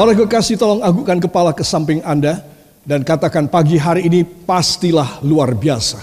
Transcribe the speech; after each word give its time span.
Para 0.00 0.16
kekasih 0.16 0.56
tolong 0.56 0.80
agukkan 0.80 1.20
kepala 1.20 1.52
ke 1.52 1.60
samping 1.60 2.00
Anda 2.00 2.40
dan 2.88 3.04
katakan 3.04 3.52
pagi 3.52 3.76
hari 3.76 4.08
ini 4.08 4.24
pastilah 4.24 5.20
luar 5.20 5.52
biasa. 5.52 6.00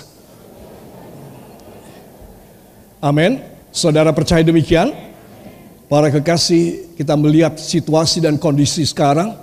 Amin. 3.01 3.41
Saudara 3.73 4.13
percaya 4.13 4.45
demikian? 4.45 4.93
Para 5.89 6.13
kekasih, 6.13 6.93
kita 6.93 7.17
melihat 7.17 7.57
situasi 7.57 8.21
dan 8.21 8.37
kondisi 8.37 8.85
sekarang, 8.85 9.33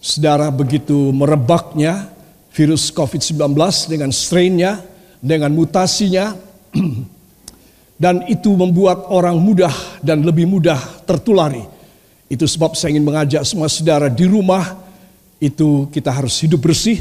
saudara 0.00 0.48
begitu 0.48 1.12
merebaknya 1.12 2.08
virus 2.48 2.88
COVID-19 2.88 3.36
dengan 3.92 4.08
strainnya, 4.08 4.80
dengan 5.20 5.52
mutasinya, 5.52 6.32
dan 8.08 8.24
itu 8.24 8.56
membuat 8.56 9.04
orang 9.12 9.36
mudah 9.36 10.00
dan 10.00 10.24
lebih 10.24 10.48
mudah 10.48 10.80
tertulari. 11.04 11.76
Itu 12.28 12.44
sebab 12.44 12.76
saya 12.76 12.92
ingin 12.92 13.08
mengajak 13.08 13.42
semua 13.48 13.72
saudara 13.72 14.12
di 14.12 14.28
rumah, 14.28 14.76
itu 15.40 15.88
kita 15.88 16.12
harus 16.12 16.36
hidup 16.44 16.60
bersih. 16.60 17.00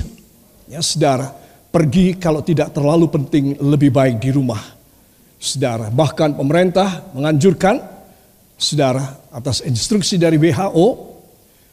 Ya 0.72 0.80
saudara, 0.80 1.36
pergi 1.68 2.16
kalau 2.16 2.40
tidak 2.40 2.72
terlalu 2.72 3.12
penting 3.12 3.60
lebih 3.60 3.92
baik 3.92 4.24
di 4.24 4.32
rumah. 4.32 4.64
Saudara, 5.38 5.92
bahkan 5.92 6.34
pemerintah 6.34 7.12
menganjurkan 7.14 7.78
saudara 8.58 9.20
atas 9.30 9.62
instruksi 9.62 10.18
dari 10.18 10.40
WHO 10.42 10.88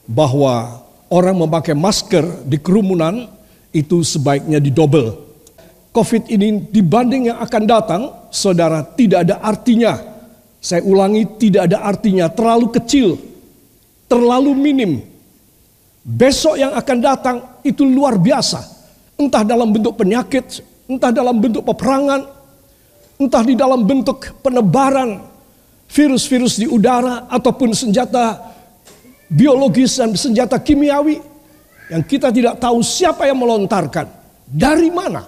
bahwa 0.05 0.84
orang 1.08 1.46
memakai 1.46 1.72
masker 1.72 2.44
di 2.44 2.61
kerumunan 2.61 3.30
itu 3.72 4.05
sebaiknya 4.05 4.61
didobel. 4.61 5.24
Covid 5.94 6.27
ini 6.27 6.58
dibanding 6.68 7.30
yang 7.30 7.39
akan 7.39 7.62
datang, 7.64 8.02
saudara 8.34 8.83
tidak 8.83 9.30
ada 9.30 9.39
artinya. 9.41 9.94
Saya 10.58 10.83
ulangi 10.83 11.22
tidak 11.39 11.70
ada 11.70 11.86
artinya, 11.86 12.27
terlalu 12.28 12.72
kecil, 12.74 13.14
terlalu 14.08 14.52
minim. 14.55 14.92
Besok 16.05 16.60
yang 16.60 16.77
akan 16.77 16.98
datang 17.00 17.36
itu 17.64 17.83
luar 17.88 18.20
biasa. 18.20 18.61
Entah 19.16 19.46
dalam 19.46 19.72
bentuk 19.72 19.96
penyakit, 19.96 20.61
entah 20.91 21.14
dalam 21.14 21.41
bentuk 21.41 21.64
peperangan, 21.64 22.28
entah 23.16 23.42
di 23.46 23.55
dalam 23.56 23.86
bentuk 23.86 24.42
penebaran 24.44 25.22
virus-virus 25.88 26.58
di 26.61 26.66
udara 26.66 27.30
ataupun 27.30 27.72
senjata 27.72 28.52
biologis 29.30 29.96
dan 29.96 30.12
senjata 30.18 30.58
kimiawi 30.58 31.22
yang 31.89 32.02
kita 32.05 32.33
tidak 32.33 32.58
tahu 32.61 32.80
siapa 32.80 33.28
yang 33.28 33.39
melontarkan, 33.39 34.08
dari 34.44 34.89
mana. 34.89 35.24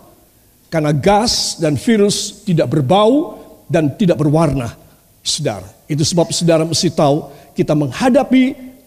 Karena 0.67 0.91
gas 0.91 1.63
dan 1.63 1.79
virus 1.79 2.43
tidak 2.43 2.69
berbau 2.69 3.39
dan 3.71 3.95
tidak 3.95 4.19
berwarna, 4.19 4.75
saudara. 5.23 5.69
Itu 5.87 6.03
sebab 6.03 6.34
saudara 6.34 6.67
mesti 6.67 6.91
tahu 6.91 7.31
kita 7.55 7.73
menghadapi 7.73 8.45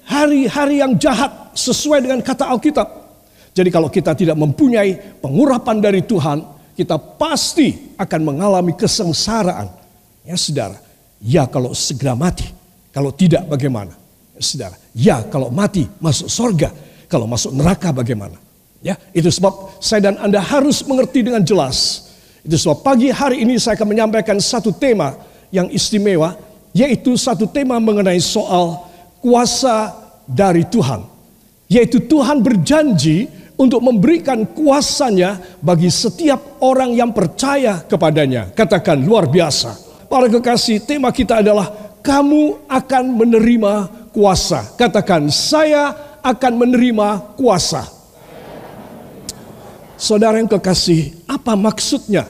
hari-hari 0.09 0.81
yang 0.81 0.97
jahat 0.97 1.53
sesuai 1.53 2.01
dengan 2.01 2.19
kata 2.25 2.49
Alkitab. 2.49 2.87
Jadi 3.53 3.69
kalau 3.69 3.93
kita 3.93 4.17
tidak 4.17 4.33
mempunyai 4.33 5.21
pengurapan 5.21 5.77
dari 5.77 6.01
Tuhan, 6.01 6.41
kita 6.73 6.97
pasti 6.97 7.93
akan 7.93 8.21
mengalami 8.25 8.73
kesengsaraan. 8.73 9.69
Ya 10.25 10.33
saudara, 10.33 10.77
ya 11.21 11.45
kalau 11.45 11.77
segera 11.77 12.17
mati, 12.17 12.49
kalau 12.89 13.13
tidak 13.13 13.45
bagaimana? 13.45 13.93
Ya, 14.33 14.41
saudara, 14.41 14.75
ya 14.97 15.15
kalau 15.29 15.53
mati 15.53 15.85
masuk 16.01 16.29
sorga, 16.29 16.73
kalau 17.05 17.29
masuk 17.29 17.53
neraka 17.53 17.93
bagaimana? 17.93 18.37
Ya, 18.79 18.95
itu 19.11 19.27
sebab 19.27 19.77
saya 19.83 20.09
dan 20.09 20.15
Anda 20.23 20.39
harus 20.39 20.81
mengerti 20.87 21.19
dengan 21.19 21.43
jelas. 21.43 22.07
Itu 22.47 22.55
sebab 22.55 22.79
pagi 22.79 23.11
hari 23.11 23.43
ini 23.43 23.59
saya 23.59 23.75
akan 23.75 23.91
menyampaikan 23.91 24.39
satu 24.39 24.71
tema 24.71 25.19
yang 25.51 25.67
istimewa, 25.67 26.39
yaitu 26.71 27.19
satu 27.19 27.43
tema 27.43 27.75
mengenai 27.83 28.23
soal 28.23 28.88
kuasa 29.21 29.95
dari 30.25 30.65
Tuhan. 30.67 31.05
Yaitu 31.69 32.01
Tuhan 32.09 32.41
berjanji 32.41 33.29
untuk 33.59 33.83
memberikan 33.83 34.47
kuasanya 34.47 35.59
bagi 35.59 35.91
setiap 35.91 36.63
orang 36.63 36.95
yang 36.95 37.11
percaya 37.11 37.83
kepadanya. 37.83 38.49
Katakan 38.55 39.03
luar 39.03 39.27
biasa. 39.27 39.75
Para 40.09 40.25
kekasih, 40.25 40.81
tema 40.81 41.13
kita 41.13 41.43
adalah 41.45 41.69
kamu 42.01 42.65
akan 42.65 43.03
menerima 43.13 43.73
kuasa. 44.15 44.65
Katakan 44.79 45.29
saya 45.29 45.93
akan 46.23 46.53
menerima 46.65 47.37
kuasa. 47.37 47.85
Saudara 49.99 50.39
yang 50.39 50.47
kekasih, 50.47 51.27
apa 51.27 51.59
maksudnya? 51.59 52.23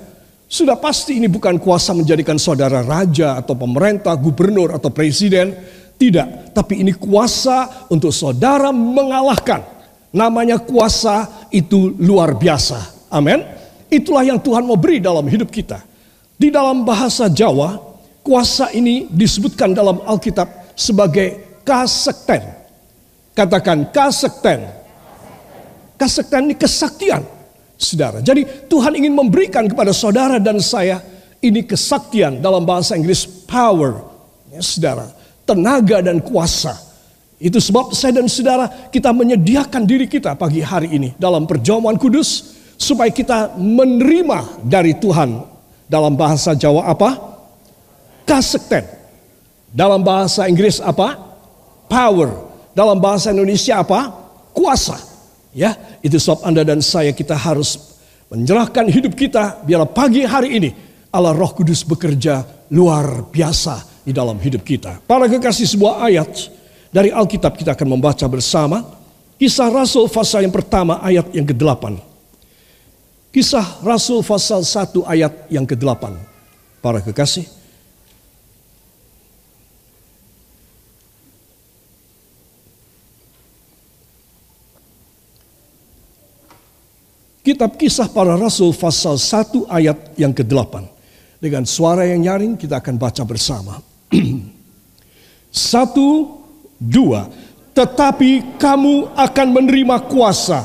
Sudah 0.50 0.74
pasti 0.82 1.22
ini 1.22 1.30
bukan 1.30 1.62
kuasa 1.62 1.94
menjadikan 1.94 2.42
saudara 2.42 2.82
raja 2.82 3.38
atau 3.38 3.54
pemerintah, 3.54 4.18
gubernur 4.18 4.74
atau 4.74 4.90
presiden. 4.90 5.54
Tidak, 6.00 6.56
tapi 6.56 6.80
ini 6.80 6.96
kuasa 6.96 7.92
untuk 7.92 8.16
saudara 8.16 8.72
mengalahkan 8.72 9.80
Namanya 10.10 10.58
kuasa 10.58 11.46
itu 11.54 11.94
luar 12.02 12.34
biasa. 12.34 13.10
Amin. 13.14 13.46
Itulah 13.90 14.26
yang 14.26 14.42
Tuhan 14.42 14.66
mau 14.66 14.78
beri 14.78 14.98
dalam 14.98 15.26
hidup 15.26 15.54
kita. 15.54 15.86
Di 16.34 16.50
dalam 16.50 16.82
bahasa 16.82 17.30
Jawa, 17.30 17.78
kuasa 18.26 18.74
ini 18.74 19.06
disebutkan 19.06 19.74
dalam 19.74 20.02
Alkitab 20.02 20.74
sebagai 20.74 21.62
kasekten. 21.62 22.42
Katakan 23.38 23.94
kasekten. 23.94 24.66
Kasekten 25.94 26.42
ini 26.50 26.56
kesaktian. 26.58 27.22
Saudara. 27.80 28.20
Jadi 28.20 28.68
Tuhan 28.68 28.92
ingin 29.00 29.16
memberikan 29.16 29.64
kepada 29.64 29.96
saudara 29.96 30.36
dan 30.36 30.60
saya 30.60 31.00
ini 31.40 31.64
kesaktian 31.64 32.44
dalam 32.44 32.66
bahasa 32.68 32.98
Inggris 32.98 33.24
power. 33.48 34.04
Ya, 34.52 34.60
saudara, 34.60 35.08
tenaga 35.50 36.06
dan 36.06 36.22
kuasa 36.22 36.90
itu 37.40 37.56
sebab 37.56 37.96
saya 37.96 38.20
dan 38.20 38.28
saudara 38.28 38.68
kita 38.92 39.16
menyediakan 39.16 39.88
diri 39.88 40.12
kita 40.12 40.36
pagi 40.36 40.60
hari 40.60 40.92
ini 40.92 41.10
dalam 41.16 41.48
perjamuan 41.48 41.96
kudus 41.96 42.60
supaya 42.76 43.08
kita 43.08 43.56
menerima 43.56 44.60
dari 44.68 45.00
Tuhan 45.00 45.40
dalam 45.88 46.20
bahasa 46.20 46.52
Jawa 46.52 46.92
apa? 46.92 47.16
Kasekten. 48.28 48.84
Dalam 49.72 50.04
bahasa 50.04 50.52
Inggris 50.52 50.84
apa? 50.84 51.16
Power. 51.88 52.52
Dalam 52.76 53.00
bahasa 53.00 53.32
Indonesia 53.32 53.80
apa? 53.80 54.12
Kuasa. 54.52 55.00
Ya, 55.56 55.80
itu 56.04 56.20
sebab 56.20 56.44
Anda 56.44 56.68
dan 56.68 56.84
saya 56.84 57.16
kita 57.16 57.40
harus 57.40 57.98
menyerahkan 58.30 58.86
hidup 58.92 59.18
kita 59.18 59.66
biar 59.66 59.88
pagi 59.90 60.22
hari 60.22 60.60
ini 60.62 60.70
Allah 61.10 61.34
Roh 61.34 61.56
Kudus 61.58 61.82
bekerja 61.82 62.46
luar 62.70 63.26
biasa 63.34 63.89
di 64.10 64.14
dalam 64.18 64.42
hidup 64.42 64.66
kita. 64.66 64.98
Para 65.06 65.30
kekasih 65.30 65.78
sebuah 65.78 66.02
ayat 66.10 66.50
dari 66.90 67.14
Alkitab 67.14 67.54
kita 67.54 67.78
akan 67.78 67.94
membaca 67.94 68.26
bersama 68.26 69.00
Kisah 69.40 69.72
Rasul 69.72 70.12
pasal 70.12 70.44
yang 70.44 70.52
pertama 70.52 71.00
ayat 71.00 71.32
yang 71.32 71.48
ke-8. 71.48 71.96
Kisah 73.32 73.80
Rasul 73.80 74.20
pasal 74.20 74.68
1 74.68 75.00
ayat 75.08 75.48
yang 75.48 75.64
ke-8. 75.64 76.12
Para 76.84 77.00
kekasih. 77.00 77.48
Kitab 87.40 87.80
kisah 87.80 88.12
para 88.12 88.36
rasul 88.36 88.76
pasal 88.76 89.16
1 89.16 89.72
ayat 89.72 90.20
yang 90.20 90.36
ke-8. 90.36 90.84
Dengan 91.40 91.64
suara 91.64 92.04
yang 92.04 92.28
nyaring 92.28 92.60
kita 92.60 92.84
akan 92.84 93.00
baca 93.00 93.24
bersama. 93.24 93.80
Satu, 95.50 96.40
Dua, 96.80 97.28
tetapi 97.76 98.56
kamu 98.56 99.12
akan 99.16 99.48
menerima 99.52 100.08
kuasa 100.08 100.64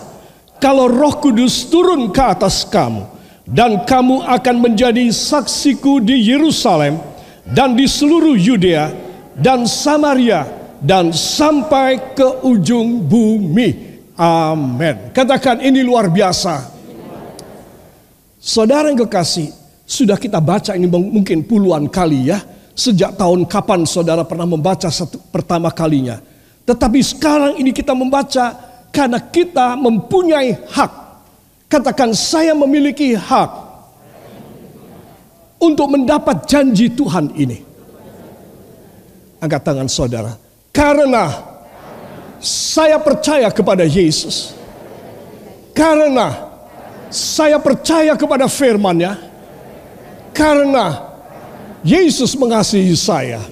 kalau 0.63 0.87
Roh 0.87 1.19
Kudus 1.19 1.67
turun 1.67 2.15
ke 2.15 2.23
atas 2.23 2.63
kamu 2.63 3.03
dan 3.45 3.83
kamu 3.83 4.23
akan 4.25 4.57
menjadi 4.63 5.11
saksiku 5.11 5.99
di 5.99 6.31
Yerusalem 6.31 7.03
dan 7.51 7.75
di 7.75 7.85
seluruh 7.85 8.39
Yudea 8.39 8.95
dan 9.37 9.67
Samaria 9.67 10.47
dan 10.81 11.11
sampai 11.11 12.15
ke 12.15 12.47
ujung 12.47 13.03
bumi. 13.05 13.99
Amin. 14.15 15.11
Katakan 15.11 15.61
ini 15.67 15.83
luar 15.83 16.07
biasa. 16.07 16.71
Saudara 18.39 18.87
yang 18.93 19.03
kekasih, 19.03 19.51
sudah 19.83 20.15
kita 20.15 20.39
baca 20.39 20.79
ini 20.79 20.87
mungkin 20.87 21.43
puluhan 21.43 21.91
kali 21.91 22.31
ya 22.31 22.54
Sejak 22.75 23.15
tahun 23.15 23.47
kapan 23.47 23.87
saudara 23.87 24.27
pernah 24.27 24.51
membaca 24.51 24.91
satu, 24.91 25.23
pertama 25.31 25.71
kalinya. 25.71 26.19
Tetapi 26.67 26.99
sekarang 27.07 27.53
ini 27.63 27.71
kita 27.71 27.95
membaca 27.95 28.51
karena 28.91 29.23
kita 29.23 29.79
mempunyai 29.79 30.59
hak. 30.75 30.93
Katakan 31.71 32.11
saya 32.15 32.51
memiliki 32.51 33.15
hak 33.15 33.51
untuk 35.63 35.87
mendapat 35.87 36.45
janji 36.51 36.91
Tuhan 36.91 37.31
ini. 37.39 37.63
Angkat 39.39 39.63
tangan 39.63 39.87
saudara. 39.87 40.35
Karena 40.75 41.31
saya 42.43 42.99
percaya 42.99 43.49
kepada 43.55 43.87
Yesus. 43.87 44.51
Karena 45.71 46.55
saya 47.11 47.63
percaya 47.63 48.19
kepada 48.19 48.51
firman-Nya. 48.51 49.15
Karena 50.35 51.14
Yesus 51.85 52.33
mengasihi 52.33 52.97
saya. 52.97 53.45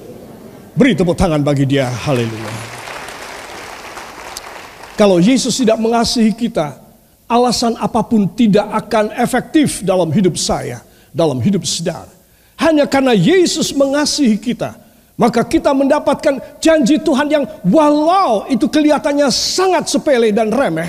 Beri 0.73 0.97
tepuk 0.97 1.13
tangan 1.13 1.45
bagi 1.45 1.69
dia. 1.69 1.85
Haleluya. 1.85 2.57
Kalau 4.97 5.21
Yesus 5.21 5.53
tidak 5.61 5.77
mengasihi 5.77 6.33
kita, 6.33 6.81
alasan 7.29 7.77
apa 7.77 8.01
pun 8.01 8.25
tidak 8.33 8.65
akan 8.73 9.13
efektif 9.21 9.85
dalam 9.85 10.09
hidup 10.09 10.41
saya, 10.41 10.81
dalam 11.13 11.45
hidup 11.45 11.61
saudara. 11.69 12.09
Hanya 12.57 12.89
karena 12.89 13.13
Yesus 13.13 13.73
mengasihi 13.77 14.41
kita, 14.41 14.81
maka 15.17 15.45
kita 15.45 15.77
mendapatkan 15.77 16.41
janji 16.57 16.97
Tuhan 17.01 17.29
yang 17.29 17.45
walau 17.69 18.49
itu 18.49 18.65
kelihatannya 18.65 19.29
sangat 19.29 19.93
sepele 19.93 20.33
dan 20.33 20.49
remeh, 20.49 20.89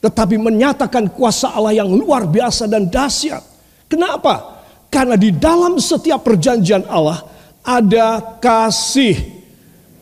tetapi 0.00 0.40
menyatakan 0.40 1.08
kuasa 1.12 1.52
Allah 1.52 1.84
yang 1.84 1.88
luar 1.88 2.24
biasa 2.24 2.64
dan 2.64 2.88
dahsyat. 2.88 3.44
Kenapa? 3.92 4.51
Karena 4.92 5.16
di 5.16 5.32
dalam 5.32 5.80
setiap 5.80 6.20
perjanjian 6.20 6.84
Allah 6.84 7.24
ada 7.64 8.36
kasih, 8.36 9.16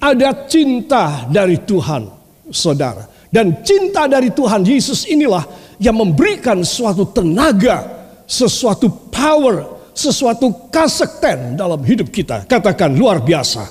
ada 0.03 0.35
cinta 0.51 1.31
dari 1.31 1.63
Tuhan, 1.63 2.11
saudara. 2.51 3.07
Dan 3.31 3.63
cinta 3.63 4.11
dari 4.11 4.35
Tuhan 4.35 4.67
Yesus 4.67 5.07
inilah 5.07 5.47
yang 5.79 5.95
memberikan 5.95 6.67
suatu 6.67 7.07
tenaga, 7.07 7.87
sesuatu 8.27 8.91
power, 9.15 9.79
sesuatu 9.95 10.51
kasekten 10.75 11.55
dalam 11.55 11.79
hidup 11.87 12.11
kita. 12.11 12.43
Katakan 12.51 12.91
luar 12.91 13.23
biasa. 13.23 13.71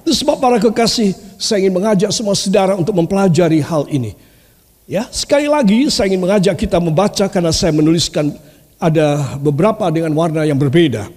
Itu 0.00 0.16
sebab 0.16 0.40
para 0.40 0.56
kekasih, 0.56 1.12
saya 1.36 1.68
ingin 1.68 1.76
mengajak 1.76 2.08
semua 2.16 2.32
saudara 2.32 2.72
untuk 2.72 2.96
mempelajari 2.96 3.60
hal 3.60 3.84
ini. 3.92 4.16
Ya, 4.88 5.04
sekali 5.12 5.48
lagi 5.48 5.92
saya 5.92 6.08
ingin 6.08 6.24
mengajak 6.24 6.56
kita 6.56 6.80
membaca 6.80 7.28
karena 7.28 7.52
saya 7.52 7.72
menuliskan 7.76 8.32
ada 8.78 9.38
beberapa 9.38 9.88
dengan 9.90 10.12
warna 10.14 10.44
yang 10.44 10.58
berbeda. 10.58 11.08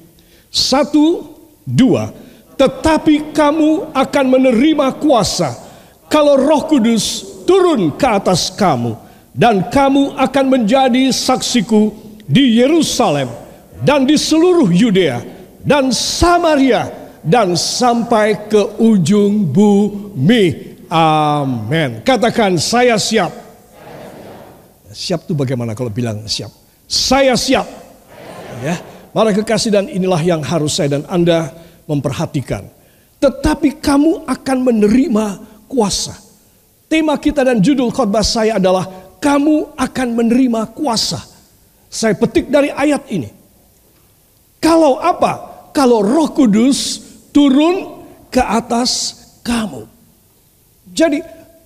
Satu, 0.48 1.36
dua. 1.68 2.10
Tetapi 2.58 3.38
kamu 3.38 3.94
akan 3.94 4.26
menerima 4.26 4.98
kuasa 4.98 5.54
kalau 6.10 6.40
Roh 6.40 6.66
Kudus 6.66 7.22
turun 7.46 7.94
ke 7.94 8.08
atas 8.08 8.50
kamu 8.50 8.98
dan 9.38 9.70
kamu 9.70 10.18
akan 10.18 10.46
menjadi 10.50 11.14
saksiku 11.14 11.94
di 12.26 12.58
Yerusalem 12.58 13.30
dan 13.86 14.10
di 14.10 14.18
seluruh 14.18 14.74
Yudea 14.74 15.22
dan 15.62 15.94
Samaria 15.94 16.90
dan 17.22 17.54
sampai 17.54 18.50
ke 18.50 18.80
ujung 18.82 19.54
bumi. 19.54 20.76
Amin. 20.90 22.02
Katakan 22.02 22.58
saya 22.58 22.98
siap. 22.98 23.30
Siap 24.90 25.30
itu 25.30 25.38
bagaimana 25.38 25.78
kalau 25.78 25.94
bilang 25.94 26.26
siap? 26.26 26.67
Saya 26.88 27.36
siap. 27.36 27.68
Ya. 28.64 28.80
Para 29.12 29.36
kekasih 29.36 29.76
dan 29.76 29.86
inilah 29.92 30.24
yang 30.24 30.40
harus 30.40 30.80
saya 30.80 30.98
dan 30.98 31.04
Anda 31.12 31.52
memperhatikan. 31.84 32.64
Tetapi 33.20 33.84
kamu 33.84 34.24
akan 34.24 34.58
menerima 34.64 35.26
kuasa. 35.68 36.16
Tema 36.88 37.20
kita 37.20 37.44
dan 37.44 37.60
judul 37.60 37.92
khotbah 37.92 38.24
saya 38.24 38.56
adalah 38.56 38.88
kamu 39.20 39.76
akan 39.76 40.08
menerima 40.16 40.72
kuasa. 40.72 41.20
Saya 41.92 42.16
petik 42.16 42.48
dari 42.48 42.72
ayat 42.72 43.04
ini. 43.12 43.28
Kalau 44.64 45.04
apa? 45.04 45.44
Kalau 45.76 46.00
Roh 46.00 46.32
Kudus 46.32 47.04
turun 47.36 48.06
ke 48.32 48.40
atas 48.40 49.18
kamu. 49.44 49.84
Jadi 50.96 51.20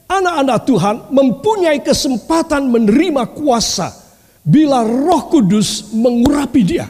anak-anak 0.10 0.60
Tuhan 0.66 0.96
mempunyai 1.14 1.80
kesempatan 1.84 2.68
menerima 2.68 3.28
kuasa 3.32 4.01
bila 4.42 4.82
Roh 4.86 5.30
Kudus 5.30 5.94
mengurapi 5.94 6.62
dia. 6.66 6.90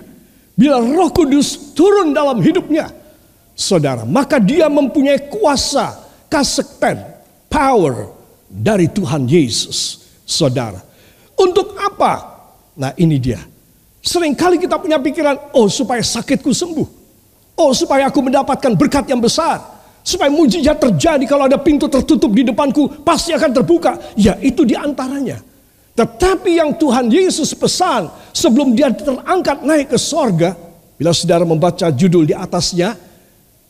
Bila 0.55 0.79
Roh 0.79 1.11
Kudus 1.11 1.75
turun 1.75 2.15
dalam 2.15 2.39
hidupnya. 2.39 2.91
Saudara, 3.51 4.07
maka 4.07 4.41
dia 4.41 4.71
mempunyai 4.71 5.29
kuasa, 5.29 5.93
kasekten, 6.31 6.97
power 7.51 8.09
dari 8.47 8.89
Tuhan 8.89 9.27
Yesus. 9.27 10.07
Saudara, 10.25 10.79
untuk 11.35 11.75
apa? 11.77 12.41
Nah 12.79 12.95
ini 12.97 13.19
dia. 13.19 13.37
Seringkali 14.01 14.57
kita 14.57 14.81
punya 14.81 14.97
pikiran, 14.97 15.53
oh 15.53 15.69
supaya 15.69 16.01
sakitku 16.01 16.49
sembuh. 16.49 16.87
Oh 17.59 17.71
supaya 17.75 18.09
aku 18.09 18.23
mendapatkan 18.25 18.73
berkat 18.73 19.05
yang 19.11 19.21
besar. 19.21 19.61
Supaya 20.01 20.33
mujizat 20.33 20.81
terjadi 20.81 21.21
kalau 21.29 21.45
ada 21.45 21.61
pintu 21.61 21.85
tertutup 21.85 22.33
di 22.33 22.41
depanku 22.41 22.89
pasti 23.05 23.37
akan 23.37 23.51
terbuka. 23.53 24.17
Ya 24.17 24.33
itu 24.41 24.65
di 24.65 24.73
antaranya. 24.73 25.37
Tetapi 26.01 26.57
yang 26.57 26.73
Tuhan 26.81 27.13
Yesus 27.13 27.53
pesan 27.53 28.09
sebelum 28.33 28.73
dia 28.73 28.89
terangkat 28.89 29.61
naik 29.61 29.93
ke 29.93 30.01
sorga. 30.01 30.57
Bila 30.97 31.13
saudara 31.13 31.45
membaca 31.45 31.93
judul 31.93 32.25
di 32.25 32.33
atasnya. 32.33 32.97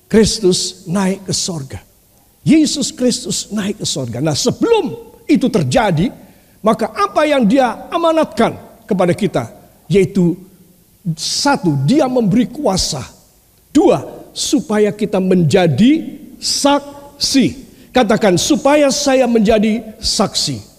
Kristus 0.07 0.88
naik 0.88 1.28
ke 1.28 1.36
sorga. 1.36 1.83
Yesus 2.48 2.95
Kristus 2.95 3.51
naik 3.51 3.83
ke 3.83 3.88
sorga. 3.88 4.24
Nah 4.24 4.31
sebelum 4.31 4.95
itu 5.28 5.51
terjadi. 5.51 6.07
Maka 6.63 6.95
apa 6.95 7.28
yang 7.28 7.44
dia 7.44 7.92
amanatkan 7.92 8.56
kepada 8.88 9.12
kita. 9.12 9.51
Yaitu 9.92 10.39
satu 11.19 11.84
dia 11.84 12.07
memberi 12.07 12.48
kuasa. 12.48 13.04
Dua 13.75 14.07
supaya 14.31 14.95
kita 14.95 15.19
menjadi 15.19 16.16
saksi. 16.39 17.68
Katakan 17.92 18.39
supaya 18.39 18.88
saya 18.88 19.27
menjadi 19.27 19.84
saksi. 20.00 20.70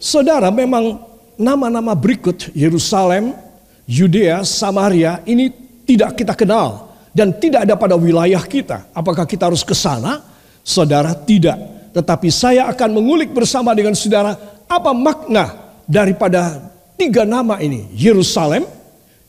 Saudara, 0.00 0.48
memang 0.48 0.96
nama-nama 1.36 1.92
berikut 1.92 2.48
Yerusalem, 2.56 3.36
Yudea, 3.84 4.40
Samaria 4.48 5.20
ini 5.28 5.52
tidak 5.84 6.16
kita 6.16 6.32
kenal 6.32 6.96
dan 7.12 7.36
tidak 7.36 7.68
ada 7.68 7.76
pada 7.76 8.00
wilayah 8.00 8.40
kita. 8.40 8.88
Apakah 8.96 9.28
kita 9.28 9.52
harus 9.52 9.60
ke 9.60 9.76
sana? 9.76 10.24
Saudara, 10.64 11.12
tidak. 11.12 11.92
Tetapi 11.92 12.32
saya 12.32 12.64
akan 12.72 12.96
mengulik 12.96 13.28
bersama 13.28 13.76
dengan 13.76 13.92
saudara 13.92 14.40
apa 14.64 14.90
makna 14.96 15.76
daripada 15.84 16.72
tiga 16.96 17.28
nama 17.28 17.60
ini. 17.60 17.92
Yerusalem, 17.92 18.64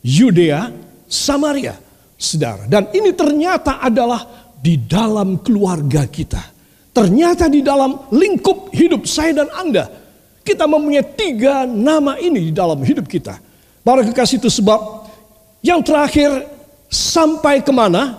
Yudea, 0.00 0.72
Samaria. 1.04 1.76
Saudara, 2.16 2.64
dan 2.64 2.88
ini 2.96 3.12
ternyata 3.12 3.76
adalah 3.76 4.24
di 4.56 4.80
dalam 4.80 5.42
keluarga 5.44 6.08
kita. 6.08 6.40
Ternyata 6.96 7.50
di 7.50 7.60
dalam 7.60 8.08
lingkup 8.08 8.72
hidup 8.72 9.04
saya 9.04 9.42
dan 9.42 9.50
Anda 9.52 10.01
kita 10.42 10.66
mempunyai 10.66 11.06
tiga 11.14 11.64
nama 11.64 12.18
ini 12.18 12.50
di 12.50 12.52
dalam 12.54 12.78
hidup 12.82 13.06
kita. 13.06 13.38
Para 13.82 14.02
kekasih 14.06 14.38
itu 14.38 14.50
sebab 14.50 15.06
yang 15.62 15.82
terakhir 15.82 16.46
sampai 16.90 17.62
ke 17.62 17.70
mana? 17.70 18.18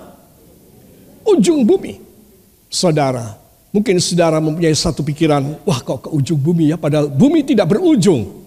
Ujung 1.24 1.64
bumi. 1.64 2.00
Saudara, 2.68 3.40
mungkin 3.72 4.00
saudara 4.02 4.42
mempunyai 4.44 4.76
satu 4.76 5.06
pikiran, 5.06 5.62
wah 5.64 5.80
kok 5.80 6.08
ke 6.08 6.10
ujung 6.12 6.40
bumi 6.40 6.74
ya, 6.74 6.78
padahal 6.80 7.08
bumi 7.08 7.46
tidak 7.46 7.70
berujung. 7.76 8.44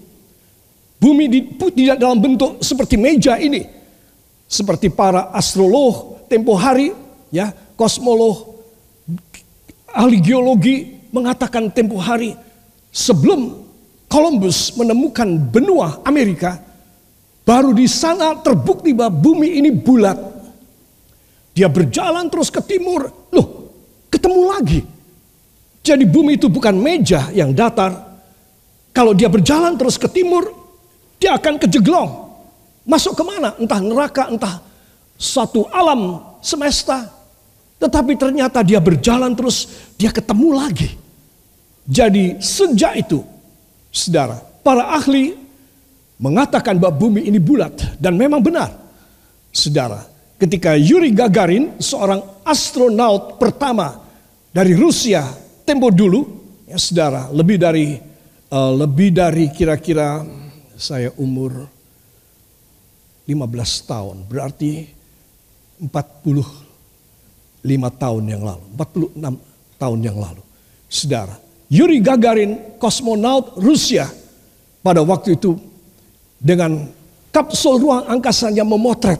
Bumi 0.96 1.28
tidak 1.76 1.96
dalam 2.00 2.18
bentuk 2.20 2.60
seperti 2.64 2.96
meja 2.96 3.36
ini. 3.36 3.68
Seperti 4.48 4.88
para 4.88 5.28
astrolog 5.32 6.24
tempo 6.28 6.56
hari, 6.56 6.92
ya 7.28 7.52
kosmolog, 7.76 8.56
ahli 9.92 10.18
geologi 10.20 10.96
mengatakan 11.12 11.68
tempo 11.72 12.00
hari 12.00 12.36
sebelum 12.92 13.65
Columbus 14.16 14.72
menemukan 14.72 15.28
benua 15.28 16.00
Amerika, 16.00 16.56
baru 17.44 17.76
di 17.76 17.84
sana 17.84 18.32
terbukti 18.40 18.96
bahwa 18.96 19.12
bumi 19.12 19.60
ini 19.60 19.68
bulat. 19.68 20.16
Dia 21.52 21.68
berjalan 21.68 22.24
terus 22.32 22.48
ke 22.48 22.64
timur, 22.64 23.12
loh 23.28 23.76
ketemu 24.08 24.40
lagi. 24.48 24.80
Jadi 25.84 26.08
bumi 26.08 26.40
itu 26.40 26.48
bukan 26.48 26.80
meja 26.80 27.28
yang 27.36 27.52
datar. 27.52 27.92
Kalau 28.96 29.12
dia 29.12 29.28
berjalan 29.28 29.76
terus 29.76 30.00
ke 30.00 30.08
timur, 30.08 30.48
dia 31.20 31.36
akan 31.36 31.60
kejeglong. 31.60 32.08
Masuk 32.88 33.12
ke 33.12 33.20
mana? 33.20 33.52
Entah 33.60 33.84
neraka, 33.84 34.32
entah 34.32 34.64
satu 35.20 35.68
alam 35.68 36.24
semesta. 36.40 37.04
Tetapi 37.76 38.16
ternyata 38.16 38.64
dia 38.64 38.80
berjalan 38.80 39.36
terus, 39.36 39.92
dia 40.00 40.08
ketemu 40.08 40.56
lagi. 40.56 40.96
Jadi 41.84 42.40
sejak 42.40 42.96
itu 42.96 43.35
Saudara, 43.96 44.36
para 44.60 44.92
ahli 44.92 45.32
mengatakan 46.20 46.76
bahwa 46.76 47.08
bumi 47.08 47.24
ini 47.24 47.40
bulat 47.40 47.96
dan 47.96 48.12
memang 48.12 48.44
benar. 48.44 48.76
Saudara, 49.48 50.04
ketika 50.36 50.76
Yuri 50.76 51.16
Gagarin, 51.16 51.80
seorang 51.80 52.44
astronaut 52.44 53.40
pertama 53.40 53.96
dari 54.52 54.76
Rusia 54.76 55.24
tempo 55.64 55.88
dulu, 55.88 56.28
ya 56.68 56.76
saudara, 56.76 57.32
lebih 57.32 57.56
dari 57.56 57.96
uh, 58.52 58.72
lebih 58.76 59.16
dari 59.16 59.48
kira-kira 59.48 60.20
saya 60.76 61.08
umur 61.16 61.64
15 63.24 63.32
tahun, 63.88 64.16
berarti 64.28 64.92
45 65.88 67.64
tahun 67.96 68.24
yang 68.28 68.44
lalu, 68.44 68.64
46 68.76 69.80
tahun 69.80 69.98
yang 70.04 70.20
lalu. 70.20 70.44
Saudara, 70.84 71.45
Yuri 71.66 71.98
Gagarin, 71.98 72.78
kosmonaut 72.78 73.58
Rusia, 73.58 74.06
pada 74.82 75.02
waktu 75.02 75.34
itu 75.34 75.58
dengan 76.38 76.86
kapsul 77.34 77.82
ruang 77.82 78.06
angkasa 78.06 78.54
yang 78.54 78.70
memotret 78.70 79.18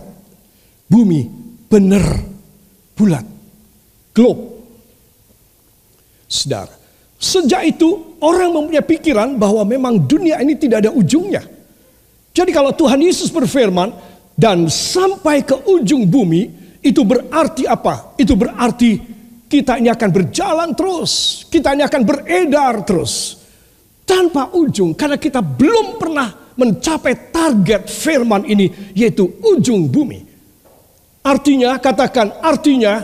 bumi 0.87 1.27
benar 1.67 2.07
bulat, 2.95 3.27
globe. 4.15 4.55
Saudara, 6.27 6.87
Sejak 7.17 7.65
itu 7.65 8.17
orang 8.21 8.53
mempunyai 8.53 8.85
pikiran 8.85 9.41
bahwa 9.41 9.65
memang 9.65 9.97
dunia 10.05 10.37
ini 10.45 10.53
tidak 10.53 10.85
ada 10.85 10.93
ujungnya. 10.93 11.41
Jadi 12.37 12.53
kalau 12.53 12.77
Tuhan 12.77 13.01
Yesus 13.01 13.33
berfirman 13.33 13.89
dan 14.37 14.69
sampai 14.69 15.41
ke 15.41 15.57
ujung 15.65 16.05
bumi 16.05 16.53
itu 16.85 17.01
berarti 17.01 17.65
apa? 17.65 18.13
Itu 18.21 18.37
berarti 18.37 19.16
kita 19.47 19.79
ini 19.79 19.89
akan 19.91 20.11
berjalan 20.11 20.71
terus. 20.75 21.45
Kita 21.47 21.75
ini 21.75 21.83
akan 21.87 22.03
beredar 22.03 22.83
terus. 22.83 23.43
Tanpa 24.07 24.55
ujung 24.55 24.95
karena 24.95 25.19
kita 25.19 25.43
belum 25.43 25.99
pernah 25.99 26.31
mencapai 26.55 27.35
target 27.35 27.91
firman 27.91 28.47
ini 28.47 28.95
yaitu 28.95 29.27
ujung 29.43 29.91
bumi. 29.91 30.23
Artinya 31.27 31.75
katakan 31.83 32.39
artinya 32.39 33.03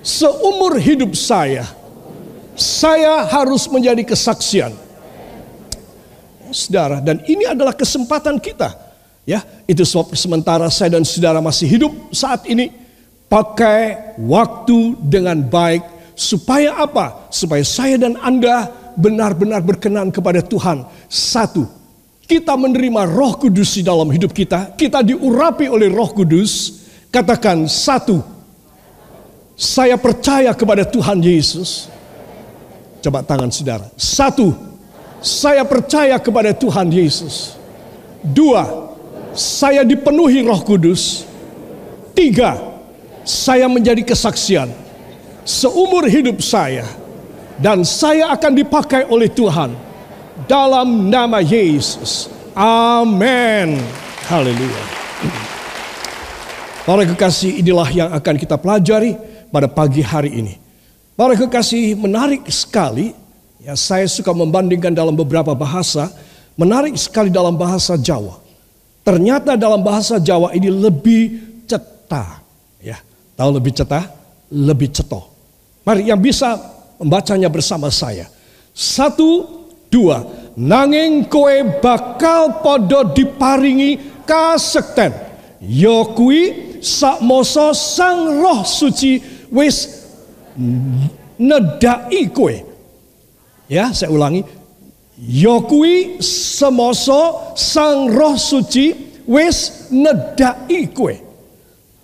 seumur 0.00 0.80
hidup 0.80 1.12
saya 1.12 1.68
saya 2.56 3.24
harus 3.28 3.68
menjadi 3.68 4.04
kesaksian. 4.04 4.72
Saudara, 6.52 7.00
dan 7.00 7.24
ini 7.24 7.48
adalah 7.48 7.72
kesempatan 7.72 8.36
kita. 8.36 8.76
Ya, 9.24 9.40
itu 9.64 9.86
sebab 9.86 10.12
sementara 10.12 10.68
saya 10.68 10.98
dan 10.98 11.06
saudara 11.06 11.40
masih 11.40 11.64
hidup 11.64 11.92
saat 12.12 12.44
ini 12.44 12.81
pakai 13.32 14.12
waktu 14.20 15.00
dengan 15.00 15.40
baik 15.40 15.80
supaya 16.12 16.76
apa? 16.84 17.32
Supaya 17.32 17.64
saya 17.64 17.96
dan 17.96 18.20
Anda 18.20 18.68
benar-benar 18.92 19.64
berkenan 19.64 20.12
kepada 20.12 20.44
Tuhan. 20.44 20.84
Satu, 21.08 21.64
kita 22.28 22.52
menerima 22.52 23.08
Roh 23.08 23.40
Kudus 23.40 23.80
di 23.80 23.82
dalam 23.88 24.12
hidup 24.12 24.36
kita, 24.36 24.76
kita 24.76 25.00
diurapi 25.00 25.64
oleh 25.72 25.88
Roh 25.88 26.12
Kudus. 26.12 26.84
Katakan 27.12 27.68
satu, 27.68 28.24
saya 29.52 30.00
percaya 30.00 30.52
kepada 30.56 30.80
Tuhan 30.84 31.20
Yesus. 31.20 31.92
Coba 33.04 33.20
tangan 33.20 33.52
saudara. 33.52 33.84
Satu, 34.00 34.56
saya 35.20 35.60
percaya 35.68 36.16
kepada 36.16 36.56
Tuhan 36.56 36.88
Yesus. 36.88 37.52
Dua, 38.24 38.88
saya 39.36 39.84
dipenuhi 39.84 40.40
roh 40.40 40.64
kudus. 40.64 41.28
Tiga, 42.16 42.71
saya 43.22 43.66
menjadi 43.70 44.02
kesaksian. 44.02 44.70
Seumur 45.42 46.06
hidup 46.06 46.38
saya. 46.42 46.86
Dan 47.58 47.86
saya 47.86 48.30
akan 48.34 48.52
dipakai 48.58 49.06
oleh 49.06 49.30
Tuhan. 49.30 49.74
Dalam 50.50 51.10
nama 51.10 51.38
Yesus. 51.38 52.26
Amin. 52.56 53.78
Haleluya. 54.26 54.82
Para 56.82 57.06
kekasih 57.06 57.62
inilah 57.62 57.86
yang 57.94 58.10
akan 58.10 58.34
kita 58.34 58.58
pelajari 58.58 59.14
pada 59.54 59.70
pagi 59.70 60.02
hari 60.02 60.34
ini. 60.34 60.54
Para 61.14 61.38
kekasih 61.38 61.94
menarik 61.94 62.42
sekali, 62.50 63.14
ya 63.62 63.78
saya 63.78 64.10
suka 64.10 64.34
membandingkan 64.34 64.90
dalam 64.90 65.14
beberapa 65.14 65.54
bahasa, 65.54 66.10
menarik 66.58 66.98
sekali 66.98 67.30
dalam 67.30 67.54
bahasa 67.54 67.94
Jawa. 67.94 68.42
Ternyata 69.06 69.54
dalam 69.54 69.78
bahasa 69.78 70.18
Jawa 70.18 70.50
ini 70.58 70.74
lebih 70.74 71.38
cetah, 71.70 72.41
ya. 72.41 72.41
Tahu 73.42 73.58
lebih 73.58 73.74
cetah? 73.74 74.06
Lebih 74.54 74.94
ceto. 74.94 75.26
Mari 75.82 76.06
yang 76.06 76.22
bisa 76.22 76.54
membacanya 77.02 77.50
bersama 77.50 77.90
saya. 77.90 78.30
Satu, 78.70 79.66
dua. 79.90 80.22
Nanging 80.54 81.26
koe 81.26 81.82
bakal 81.82 82.62
podo 82.62 83.02
diparingi 83.10 84.22
kasekten. 84.22 85.10
Yokui 85.58 86.78
sak 86.78 87.18
moso 87.18 87.74
sang 87.74 88.38
roh 88.38 88.62
suci 88.62 89.18
wis 89.50 89.90
nedai 91.34 92.30
kowe. 92.30 92.54
Ya, 93.66 93.90
saya 93.90 94.14
ulangi. 94.14 94.46
Yokui 95.18 96.22
semoso 96.22 97.58
sang 97.58 98.06
roh 98.06 98.38
suci 98.38 99.18
wis 99.26 99.90
nedai 99.90 100.86
kowe. 100.94 101.31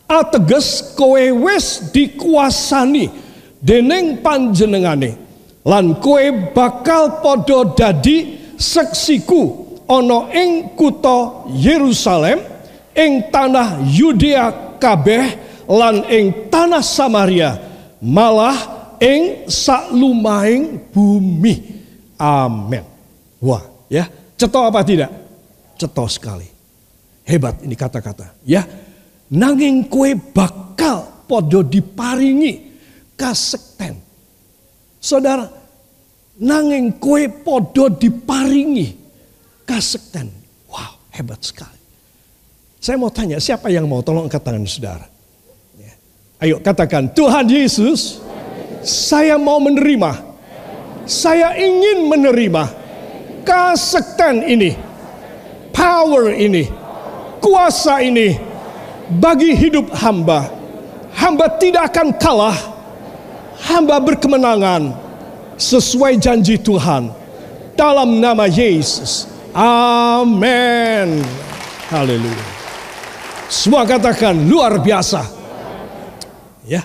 Ateges 0.08 0.96
kowe 0.96 1.20
wis 1.44 1.92
dikuasani 1.92 3.12
dening 3.60 4.24
panjenengane. 4.24 5.20
Lan 5.68 6.00
kowe 6.00 6.24
bakal 6.56 7.20
podo 7.20 7.76
dadi 7.76 8.40
seksiku 8.56 9.68
ono 9.84 10.32
ing 10.32 10.72
kutha 10.72 11.48
Yerusalem, 11.52 12.40
ing 12.96 13.28
tanah 13.28 13.84
Yudea 13.84 14.76
kabeh 14.80 15.24
lan 15.68 16.08
ing 16.08 16.48
tanah 16.48 16.80
Samaria 16.80 17.60
malah 18.00 18.56
ing 18.96 19.44
saklumaing 19.44 20.88
bumi. 20.88 21.54
Amin. 22.16 22.82
Wah, 23.38 23.62
ya. 23.92 24.08
Ceto 24.38 24.64
apa 24.64 24.82
tidak? 24.82 25.10
Ceto 25.78 26.06
sekali. 26.10 26.46
Hebat 27.28 27.60
ini 27.62 27.76
kata-kata, 27.76 28.34
ya. 28.42 28.64
Nanging 29.28 29.92
kue 29.92 30.16
bakal 30.16 31.28
podo 31.28 31.60
diparingi 31.60 32.72
kasekten. 33.12 34.00
Saudara, 34.96 35.44
nanging 36.40 36.96
kue 36.96 37.28
podo 37.28 37.92
diparingi 37.92 38.96
kasekten. 39.68 40.32
Wow, 40.72 40.96
hebat 41.12 41.44
sekali. 41.44 41.76
Saya 42.80 42.96
mau 42.96 43.12
tanya, 43.12 43.36
siapa 43.36 43.68
yang 43.68 43.84
mau 43.84 44.00
tolong 44.00 44.24
angkat 44.24 44.40
tangan 44.40 44.64
saudara? 44.64 45.06
Ayo 46.38 46.62
katakan, 46.62 47.10
Tuhan 47.12 47.50
Yesus, 47.50 48.22
saya 48.86 49.34
mau 49.36 49.58
menerima. 49.58 50.24
Saya 51.02 51.58
ingin 51.58 52.06
menerima 52.06 52.64
kasekten 53.42 54.46
ini, 54.46 54.76
power 55.74 56.30
ini, 56.30 56.70
kuasa 57.42 58.04
ini 58.04 58.47
bagi 59.10 59.56
hidup 59.56 59.88
hamba. 59.96 60.52
Hamba 61.16 61.48
tidak 61.56 61.92
akan 61.92 62.08
kalah. 62.20 62.58
Hamba 63.58 63.98
berkemenangan 63.98 64.94
sesuai 65.58 66.14
janji 66.22 66.60
Tuhan 66.60 67.10
dalam 67.74 68.22
nama 68.22 68.46
Yesus. 68.46 69.26
Amin. 69.50 71.24
Haleluya. 71.90 72.46
Semua 73.48 73.82
katakan 73.88 74.36
luar 74.46 74.78
biasa 74.78 75.38
ya 76.68 76.84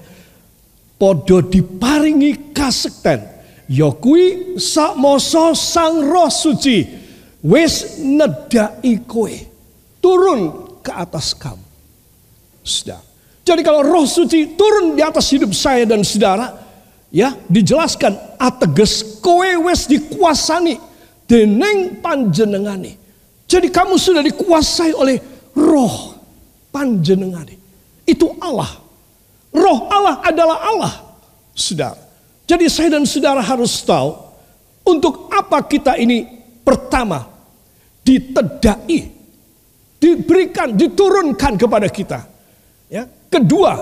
podo 0.95 1.43
diparingi 1.43 2.55
kasekten 2.55 3.19
ya 3.67 3.91
kuwi 3.91 4.55
sakmoso 4.55 5.51
sang 5.51 6.07
roh 6.07 6.31
suci 6.31 6.87
wis 7.43 7.99
nedai 7.99 9.03
kowe 9.03 9.35
turun 9.99 10.71
ke 10.79 10.91
atas 10.95 11.35
kamu 11.35 11.62
sudah 12.63 12.99
jadi 13.43 13.61
kalau 13.61 13.83
roh 13.83 14.07
suci 14.07 14.55
turun 14.55 14.95
di 14.95 15.03
atas 15.03 15.29
hidup 15.29 15.51
saya 15.51 15.83
dan 15.83 16.01
saudara 16.01 16.55
ya 17.13 17.35
dijelaskan 17.51 18.39
ateges 18.39 19.19
kowe 19.21 19.69
wis 19.69 19.85
dikuasani 19.85 20.79
deneng 21.29 21.99
panjenengani 22.01 22.97
jadi 23.45 23.67
kamu 23.69 23.99
sudah 23.99 24.23
dikuasai 24.25 24.95
oleh 24.95 25.19
roh 25.53 26.17
panjenengani 26.73 27.59
itu 28.07 28.31
Allah 28.41 28.83
Roh 29.53 29.85
Allah 29.87 30.17
adalah 30.25 30.57
Allah. 30.65 30.93
Saudara. 31.53 32.01
Jadi 32.49 32.65
saya 32.67 32.97
dan 32.97 33.05
saudara 33.05 33.39
harus 33.39 33.85
tahu 33.85 34.17
untuk 34.83 35.29
apa 35.29 35.61
kita 35.63 35.95
ini 36.01 36.25
pertama 36.65 37.29
ditedai, 38.01 38.99
diberikan, 40.01 40.73
diturunkan 40.73 41.53
kepada 41.55 41.87
kita. 41.87 42.19
Ya. 42.93 43.09
Kedua, 43.09 43.73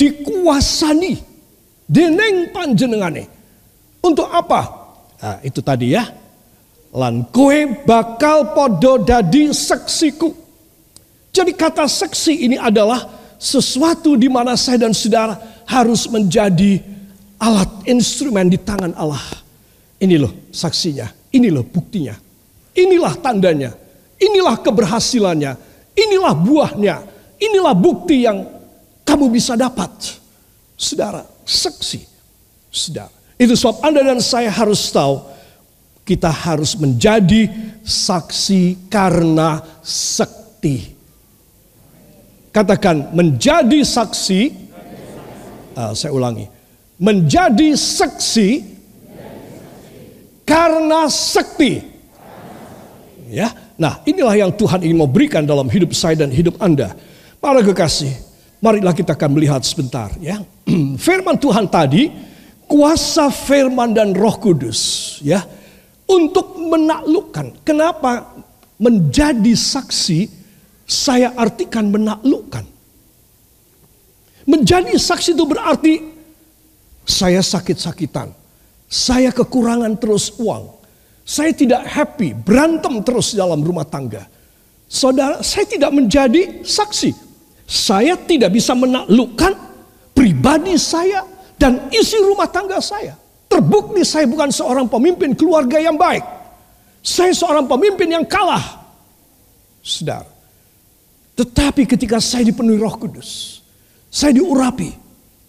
dikuasani 0.00 1.20
deneng 1.84 2.48
panjenengane. 2.48 3.28
Untuk 4.00 4.24
apa? 4.32 4.60
Nah, 5.20 5.36
itu 5.44 5.60
tadi 5.60 5.92
ya. 5.92 6.08
Lan 6.96 7.28
kowe 7.28 7.84
bakal 7.84 8.56
podo 8.56 9.04
dadi 9.04 9.52
seksiku. 9.52 10.32
Jadi 11.28 11.52
kata 11.52 11.84
seksi 11.84 12.48
ini 12.48 12.56
adalah 12.56 13.04
sesuatu 13.36 14.16
di 14.16 14.32
mana 14.32 14.56
saya 14.56 14.88
dan 14.88 14.96
saudara 14.96 15.36
harus 15.68 16.08
menjadi 16.08 16.80
alat 17.36 17.68
instrumen 17.84 18.48
di 18.48 18.56
tangan 18.56 18.96
Allah. 18.96 19.20
Ini 20.00 20.16
loh 20.16 20.48
saksinya, 20.48 21.04
ini 21.36 21.52
loh 21.52 21.64
buktinya, 21.64 22.16
inilah 22.72 23.12
tandanya, 23.20 23.76
inilah 24.16 24.56
keberhasilannya, 24.64 25.52
inilah 25.92 26.32
buahnya, 26.32 26.96
inilah 27.40 27.74
bukti 27.76 28.24
yang 28.24 28.44
kamu 29.06 29.30
bisa 29.30 29.54
dapat. 29.54 29.90
Saudara, 30.76 31.24
saksi. 31.44 32.00
Saudara, 32.68 33.12
itu 33.40 33.56
sebab 33.56 33.80
Anda 33.80 34.04
dan 34.04 34.20
saya 34.20 34.52
harus 34.52 34.88
tahu 34.92 35.24
kita 36.06 36.30
harus 36.30 36.78
menjadi 36.78 37.48
saksi 37.82 38.88
karena 38.92 39.58
sekti. 39.82 40.94
Katakan 42.54 43.12
menjadi 43.12 43.82
saksi. 43.84 44.64
Uh, 45.76 45.92
saya 45.92 46.12
ulangi. 46.14 46.48
Menjadi 46.96 47.76
saksi 47.76 48.76
Karena 50.46 51.10
sakti. 51.10 51.82
Ya. 53.26 53.50
Nah, 53.74 53.98
inilah 54.06 54.38
yang 54.38 54.54
Tuhan 54.54 54.86
ingin 54.86 54.94
mau 54.94 55.10
berikan 55.10 55.42
dalam 55.42 55.66
hidup 55.66 55.90
saya 55.90 56.14
dan 56.14 56.30
hidup 56.30 56.54
Anda. 56.62 56.94
Para 57.46 57.62
kekasih, 57.62 58.10
marilah 58.58 58.90
kita 58.90 59.14
akan 59.14 59.38
melihat 59.38 59.62
sebentar 59.62 60.10
ya. 60.18 60.42
firman 61.06 61.38
Tuhan 61.38 61.70
tadi, 61.70 62.10
kuasa 62.66 63.30
firman 63.30 63.94
dan 63.94 64.10
Roh 64.18 64.34
Kudus 64.34 65.22
ya 65.22 65.46
untuk 66.10 66.58
menaklukkan. 66.58 67.62
Kenapa 67.62 68.34
menjadi 68.82 69.54
saksi 69.54 70.26
saya 70.90 71.38
artikan 71.38 71.86
menaklukkan. 71.86 72.66
Menjadi 74.50 74.98
saksi 74.98 75.38
itu 75.38 75.46
berarti 75.46 76.02
saya 77.06 77.38
sakit-sakitan. 77.46 78.34
Saya 78.90 79.30
kekurangan 79.30 79.94
terus 80.02 80.34
uang. 80.42 80.74
Saya 81.22 81.54
tidak 81.54 81.86
happy, 81.86 82.34
berantem 82.34 83.06
terus 83.06 83.38
dalam 83.38 83.62
rumah 83.62 83.86
tangga. 83.86 84.26
Saudara, 84.90 85.46
saya 85.46 85.62
tidak 85.62 85.94
menjadi 85.94 86.66
saksi. 86.66 87.25
Saya 87.66 88.14
tidak 88.14 88.54
bisa 88.54 88.72
menaklukkan 88.78 89.52
pribadi 90.14 90.78
saya 90.78 91.26
dan 91.58 91.90
isi 91.90 92.16
rumah 92.22 92.46
tangga 92.46 92.78
saya. 92.78 93.18
Terbukti 93.46 94.06
saya 94.06 94.26
bukan 94.30 94.50
seorang 94.50 94.86
pemimpin 94.86 95.34
keluarga 95.34 95.82
yang 95.82 95.98
baik. 95.98 96.22
Saya 97.02 97.34
seorang 97.34 97.66
pemimpin 97.66 98.10
yang 98.10 98.26
kalah. 98.26 98.86
Saudara. 99.82 100.30
Tetapi 101.36 101.86
ketika 101.86 102.18
saya 102.18 102.46
dipenuhi 102.46 102.78
roh 102.78 102.94
kudus. 102.98 103.62
Saya 104.10 104.34
diurapi. 104.34 104.90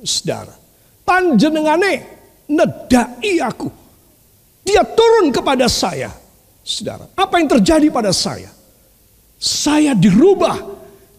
Saudara. 0.05 0.53
Panjenengane 1.05 1.93
nedai 2.49 3.39
aku 3.41 3.87
dia 4.67 4.83
turun 4.83 5.31
kepada 5.31 5.71
saya. 5.71 6.11
Saudara, 6.67 7.07
apa 7.15 7.39
yang 7.39 7.47
terjadi 7.47 7.87
pada 7.87 8.11
saya? 8.11 8.51
Saya 9.39 9.95
dirubah 9.95 10.59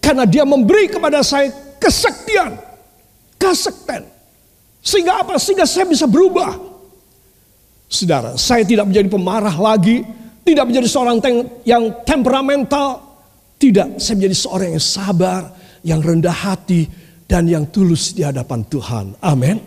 karena 0.08 0.24
dia 0.24 0.48
memberi 0.48 0.88
kepada 0.88 1.20
saya 1.20 1.52
kesaktian, 1.76 2.56
kesekten. 3.36 4.08
Sehingga 4.80 5.20
apa? 5.20 5.36
Sehingga 5.36 5.68
saya 5.68 5.84
bisa 5.84 6.08
berubah. 6.08 6.56
Saudara, 7.92 8.32
saya 8.40 8.64
tidak 8.64 8.88
menjadi 8.88 9.04
pemarah 9.12 9.52
lagi, 9.52 10.00
tidak 10.48 10.64
menjadi 10.64 10.88
seorang 10.88 11.20
yang 11.68 11.92
temperamental, 12.08 13.04
tidak, 13.60 14.00
saya 14.00 14.16
menjadi 14.16 14.36
seorang 14.48 14.68
yang 14.72 14.84
sabar, 14.84 15.42
yang 15.84 16.00
rendah 16.00 16.32
hati, 16.32 16.88
dan 17.28 17.44
yang 17.44 17.68
tulus 17.68 18.16
di 18.16 18.24
hadapan 18.24 18.64
Tuhan. 18.64 19.12
Amin. 19.20 19.60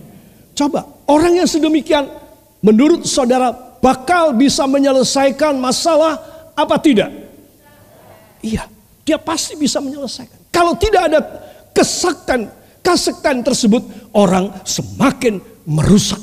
Coba, 0.58 1.06
orang 1.06 1.38
yang 1.38 1.46
sedemikian, 1.46 2.10
menurut 2.66 3.06
saudara 3.06 3.78
bakal 3.78 4.34
bisa 4.34 4.66
menyelesaikan 4.66 5.54
masalah 5.62 6.18
apa 6.58 6.82
tidak? 6.82 7.14
Iya, 8.42 8.66
dia 9.02 9.18
pasti 9.18 9.58
bisa 9.58 9.82
menyelesaikan. 9.82 10.54
Kalau 10.54 10.78
tidak 10.78 11.02
ada 11.10 11.20
kesaktan, 11.74 12.52
kesaktan 12.86 13.42
tersebut, 13.42 13.82
orang 14.14 14.54
semakin 14.68 15.42
merusak. 15.66 16.20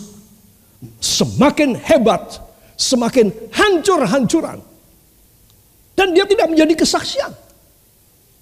Semakin 1.03 1.75
hebat, 1.75 2.39
semakin 2.79 3.35
hancur-hancuran. 3.51 4.63
Dan 5.99 6.15
dia 6.15 6.23
tidak 6.31 6.47
menjadi 6.47 6.79
kesaksian. 6.79 7.35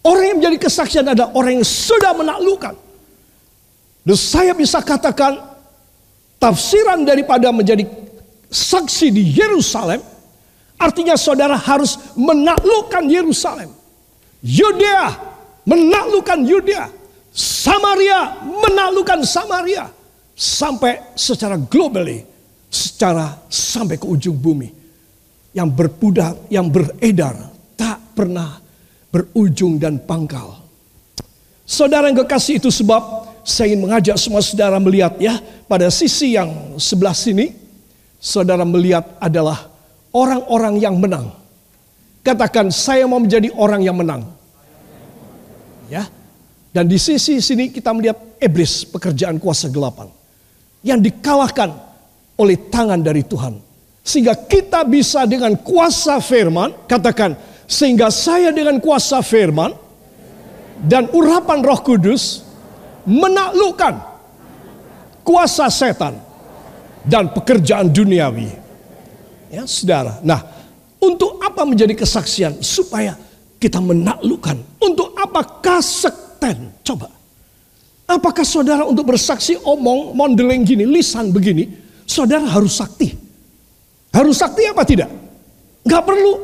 Orang 0.04 0.22
yang 0.22 0.36
menjadi 0.38 0.68
kesaksian 0.68 1.08
adalah 1.08 1.32
orang 1.32 1.58
yang 1.58 1.66
sudah 1.66 2.12
menaklukkan. 2.12 2.76
Dan 4.04 4.14
saya 4.20 4.52
bisa 4.52 4.84
katakan 4.84 5.40
tafsiran 6.36 7.02
daripada 7.08 7.48
menjadi 7.50 7.88
saksi 8.52 9.10
di 9.10 9.34
Yerusalem, 9.34 9.98
artinya 10.76 11.16
saudara 11.16 11.56
harus 11.56 11.96
menaklukkan 12.14 13.08
Yerusalem. 13.08 13.72
Yudea 14.42 15.06
menaklukkan 15.66 16.40
Yudea. 16.46 16.86
Samaria 17.36 18.40
menaklukkan 18.44 19.20
Samaria. 19.26 19.92
Sampai 20.36 21.16
secara 21.16 21.56
globally, 21.56 22.24
secara 22.68 23.40
sampai 23.48 23.96
ke 23.96 24.04
ujung 24.04 24.36
bumi. 24.36 24.72
Yang 25.56 25.68
berpudak, 25.72 26.34
yang 26.52 26.68
beredar, 26.68 27.32
tak 27.76 27.96
pernah 28.12 28.60
berujung 29.08 29.80
dan 29.80 29.96
pangkal. 29.96 30.60
Saudara 31.64 32.12
yang 32.12 32.20
kekasih 32.20 32.60
itu 32.60 32.68
sebab 32.68 33.32
saya 33.42 33.72
ingin 33.72 33.88
mengajak 33.88 34.16
semua 34.20 34.44
saudara 34.44 34.76
melihat 34.76 35.16
ya 35.16 35.40
pada 35.66 35.88
sisi 35.88 36.36
yang 36.36 36.76
sebelah 36.78 37.16
sini 37.16 37.50
saudara 38.20 38.62
melihat 38.62 39.02
adalah 39.18 39.66
orang-orang 40.12 40.82
yang 40.82 40.94
menang. 41.00 41.32
Katakan 42.26 42.74
saya 42.74 43.06
mau 43.06 43.22
menjadi 43.22 43.54
orang 43.54 43.86
yang 43.86 43.94
menang. 43.94 44.26
Ya. 45.86 46.10
Dan 46.74 46.90
di 46.90 46.98
sisi 46.98 47.38
sini 47.38 47.70
kita 47.70 47.94
melihat 47.94 48.18
iblis 48.42 48.82
pekerjaan 48.82 49.38
kuasa 49.38 49.70
gelapan 49.70 50.10
yang 50.82 50.98
dikalahkan 50.98 51.70
oleh 52.34 52.66
tangan 52.66 52.98
dari 52.98 53.22
Tuhan. 53.22 53.62
Sehingga 54.02 54.34
kita 54.34 54.82
bisa 54.82 55.22
dengan 55.22 55.54
kuasa 55.54 56.18
firman, 56.18 56.74
katakan 56.90 57.38
sehingga 57.70 58.10
saya 58.10 58.50
dengan 58.50 58.82
kuasa 58.82 59.22
firman 59.22 59.74
dan 60.82 61.06
urapan 61.14 61.62
Roh 61.62 61.80
Kudus 61.82 62.42
menaklukkan 63.06 64.02
kuasa 65.22 65.70
setan 65.70 66.18
dan 67.06 67.30
pekerjaan 67.30 67.90
duniawi. 67.90 68.50
Ya, 69.50 69.62
Saudara. 69.66 70.18
Nah, 70.26 70.42
untuk 71.06 71.38
apa 71.38 71.62
menjadi 71.62 71.94
kesaksian? 71.94 72.58
Supaya 72.58 73.14
kita 73.62 73.78
menaklukkan. 73.78 74.82
Untuk 74.82 75.14
apa 75.14 75.62
kasekten? 75.62 76.82
Coba. 76.82 77.08
Apakah 78.06 78.46
saudara 78.46 78.86
untuk 78.86 79.14
bersaksi 79.14 79.58
omong, 79.66 80.14
modeling 80.14 80.62
gini, 80.62 80.86
lisan 80.86 81.34
begini, 81.34 81.66
saudara 82.06 82.46
harus 82.46 82.78
sakti? 82.78 83.10
Harus 84.14 84.38
sakti 84.38 84.62
apa 84.66 84.82
tidak? 84.86 85.10
Gak 85.82 86.02
perlu. 86.06 86.34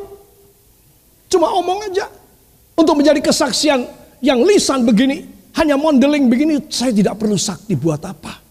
Cuma 1.31 1.55
omong 1.55 1.87
aja. 1.87 2.11
Untuk 2.75 2.99
menjadi 2.99 3.23
kesaksian 3.23 3.87
yang 4.19 4.43
lisan 4.43 4.83
begini, 4.83 5.23
hanya 5.55 5.79
modeling 5.79 6.27
begini, 6.27 6.67
saya 6.67 6.91
tidak 6.91 7.21
perlu 7.21 7.39
sakti 7.39 7.79
buat 7.79 8.03
apa? 8.03 8.43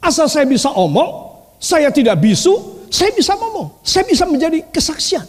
Asal 0.00 0.28
saya 0.28 0.48
bisa 0.48 0.72
omong, 0.72 1.34
saya 1.60 1.92
tidak 1.92 2.20
bisu, 2.24 2.73
saya 2.94 3.10
bisa 3.10 3.34
ngomong. 3.34 3.82
Saya 3.82 4.06
bisa 4.06 4.22
menjadi 4.22 4.62
kesaksian. 4.70 5.26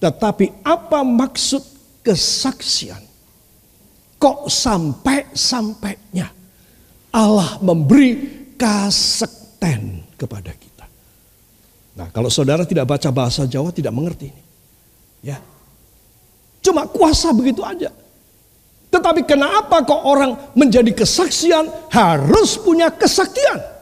Tetapi 0.00 0.64
apa 0.64 1.04
maksud 1.04 1.60
kesaksian? 2.00 3.04
Kok 4.16 4.48
sampai-sampainya 4.48 6.32
Allah 7.12 7.60
memberi 7.60 8.16
kasekten 8.56 10.08
kepada 10.16 10.56
kita. 10.56 10.86
Nah 12.00 12.08
kalau 12.16 12.32
saudara 12.32 12.64
tidak 12.64 12.88
baca 12.96 13.12
bahasa 13.12 13.44
Jawa 13.44 13.68
tidak 13.68 13.92
mengerti 13.92 14.32
ini. 14.32 14.42
Ya. 15.20 15.38
Cuma 16.64 16.88
kuasa 16.88 17.28
begitu 17.36 17.60
aja. 17.60 17.92
Tetapi 18.88 19.28
kenapa 19.28 19.84
kok 19.84 20.00
orang 20.00 20.56
menjadi 20.56 20.96
kesaksian 20.96 21.92
harus 21.92 22.56
punya 22.56 22.88
kesaktian? 22.88 23.77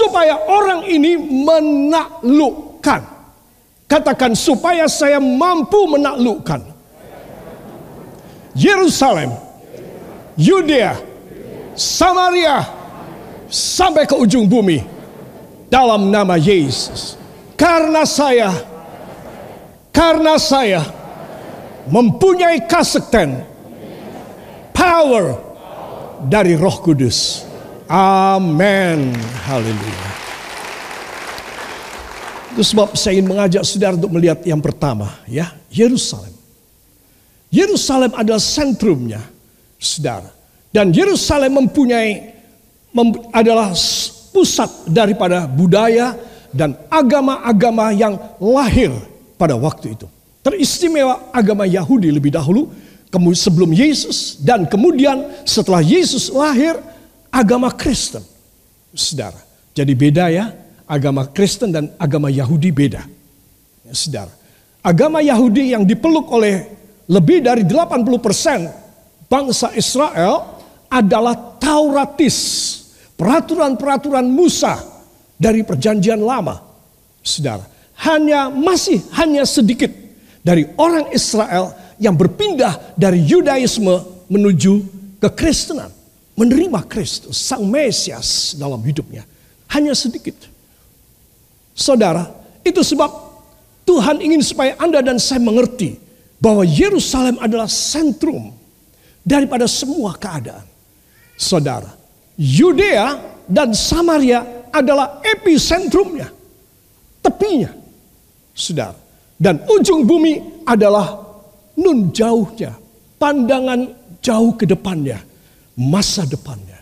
Supaya 0.00 0.48
orang 0.48 0.88
ini 0.88 1.20
menaklukkan. 1.20 3.04
Katakan 3.84 4.32
supaya 4.32 4.88
saya 4.88 5.20
mampu 5.20 5.84
menaklukkan. 5.92 6.62
Yerusalem, 8.56 9.34
Yudea, 10.40 10.96
Samaria, 11.76 12.64
sampai 13.50 14.08
ke 14.08 14.16
ujung 14.16 14.48
bumi. 14.48 14.80
Dalam 15.70 16.08
nama 16.08 16.34
Yesus. 16.34 17.14
Karena 17.54 18.02
saya, 18.08 18.50
karena 19.94 20.34
saya 20.40 20.82
mempunyai 21.86 22.64
kasekten 22.66 23.42
power 24.74 25.36
dari 26.24 26.56
Roh 26.56 26.78
Kudus. 26.80 27.49
Amin. 27.90 29.10
Haleluya. 29.50 30.10
Itu 32.54 32.62
sebab 32.62 32.94
saya 32.94 33.18
ingin 33.18 33.34
mengajak 33.34 33.66
saudara 33.66 33.98
untuk 33.98 34.14
melihat 34.14 34.38
yang 34.46 34.62
pertama, 34.62 35.10
ya, 35.26 35.50
Yerusalem. 35.74 36.30
Yerusalem 37.50 38.14
adalah 38.14 38.38
sentrumnya, 38.38 39.18
saudara. 39.74 40.30
Dan 40.70 40.94
Yerusalem 40.94 41.66
mempunyai 41.66 42.30
mem, 42.94 43.10
adalah 43.34 43.74
pusat 44.30 44.70
daripada 44.86 45.50
budaya 45.50 46.14
dan 46.54 46.78
agama-agama 46.86 47.90
yang 47.90 48.14
lahir 48.38 48.94
pada 49.34 49.58
waktu 49.58 49.98
itu. 49.98 50.06
Teristimewa 50.46 51.34
agama 51.34 51.66
Yahudi 51.66 52.14
lebih 52.14 52.30
dahulu 52.30 52.70
sebelum 53.34 53.74
Yesus 53.74 54.38
dan 54.38 54.62
kemudian 54.70 55.26
setelah 55.42 55.82
Yesus 55.82 56.30
lahir 56.30 56.78
agama 57.30 57.70
Kristen. 57.72 58.22
Saudara. 58.90 59.38
Jadi 59.70 59.94
beda 59.94 60.26
ya 60.28 60.50
Agama 60.90 61.22
Kristen 61.30 61.70
dan 61.70 61.94
agama 62.02 62.26
Yahudi 62.26 62.74
beda. 62.74 63.06
Ya, 63.86 63.94
saudara. 63.94 64.34
Agama 64.82 65.22
Yahudi 65.22 65.70
yang 65.70 65.86
dipeluk 65.86 66.26
oleh 66.34 66.66
lebih 67.06 67.46
dari 67.46 67.62
80% 67.62 69.30
bangsa 69.30 69.70
Israel 69.78 70.58
adalah 70.90 71.38
Tauratis. 71.62 72.66
Peraturan-peraturan 73.14 74.26
Musa 74.26 74.82
dari 75.38 75.62
perjanjian 75.62 76.18
lama. 76.18 76.58
Saudara. 77.22 77.62
Hanya 78.02 78.50
masih 78.50 78.98
hanya 79.14 79.46
sedikit 79.46 79.94
dari 80.42 80.66
orang 80.74 81.14
Israel 81.14 81.70
yang 82.02 82.18
berpindah 82.18 82.98
dari 82.98 83.22
Yudaisme 83.22 84.26
menuju 84.26 84.82
kekristenan 85.22 85.99
menerima 86.40 86.80
Kristus, 86.88 87.36
Sang 87.36 87.68
Mesias 87.68 88.56
dalam 88.56 88.80
hidupnya. 88.80 89.28
Hanya 89.68 89.92
sedikit. 89.92 90.48
Saudara, 91.76 92.32
itu 92.64 92.80
sebab 92.80 93.12
Tuhan 93.84 94.24
ingin 94.24 94.40
supaya 94.40 94.72
Anda 94.80 95.04
dan 95.04 95.20
saya 95.20 95.44
mengerti 95.44 96.00
bahwa 96.40 96.64
Yerusalem 96.64 97.36
adalah 97.44 97.68
sentrum 97.68 98.56
daripada 99.20 99.68
semua 99.68 100.16
keadaan. 100.16 100.64
Saudara, 101.36 101.92
Yudea 102.40 103.20
dan 103.44 103.76
Samaria 103.76 104.72
adalah 104.72 105.20
epicentrumnya, 105.20 106.32
tepinya. 107.20 107.68
Saudara, 108.56 108.96
dan 109.36 109.60
ujung 109.68 110.08
bumi 110.08 110.64
adalah 110.64 111.20
nun 111.76 112.12
jauhnya, 112.12 112.76
pandangan 113.20 113.92
jauh 114.20 114.52
ke 114.56 114.68
depannya 114.68 115.29
masa 115.76 116.26
depannya. 116.26 116.78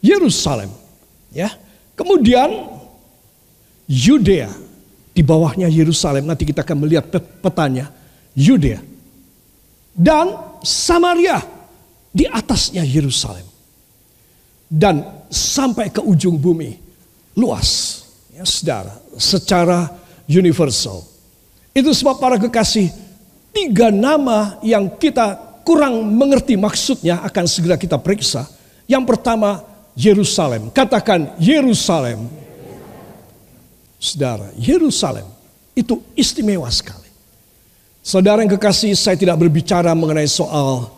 Yerusalem, 0.00 0.72
ya. 1.34 1.52
Kemudian 1.92 2.48
Yudea 3.84 4.48
di 5.12 5.20
bawahnya 5.20 5.68
Yerusalem. 5.68 6.24
Nanti 6.24 6.48
kita 6.48 6.64
akan 6.64 6.76
melihat 6.80 7.10
petanya. 7.44 7.92
Yudea 8.32 8.80
dan 10.00 10.56
Samaria 10.62 11.42
di 12.08 12.24
atasnya 12.24 12.86
Yerusalem. 12.86 13.44
Dan 14.70 15.26
sampai 15.26 15.90
ke 15.90 15.98
ujung 15.98 16.38
bumi 16.38 16.78
luas, 17.34 18.00
ya 18.30 18.46
saudara, 18.46 18.94
secara 19.18 19.90
universal. 20.30 21.02
Itu 21.74 21.90
sebab 21.90 22.22
para 22.22 22.38
kekasih, 22.38 22.86
tiga 23.50 23.90
nama 23.90 24.62
yang 24.62 24.86
kita 24.94 25.49
kurang 25.62 26.02
mengerti 26.16 26.56
maksudnya 26.56 27.22
akan 27.24 27.44
segera 27.46 27.76
kita 27.76 27.96
periksa. 28.00 28.46
Yang 28.90 29.04
pertama 29.06 29.62
Yerusalem. 29.94 30.72
Katakan 30.72 31.36
Yerusalem. 31.38 32.26
Saudara, 34.00 34.48
Yerusalem 34.56 35.28
itu 35.76 36.00
istimewa 36.16 36.66
sekali. 36.72 37.08
Saudara 38.00 38.40
yang 38.40 38.56
kekasih, 38.56 38.96
saya 38.96 39.12
tidak 39.12 39.36
berbicara 39.36 39.92
mengenai 39.92 40.24
soal 40.24 40.88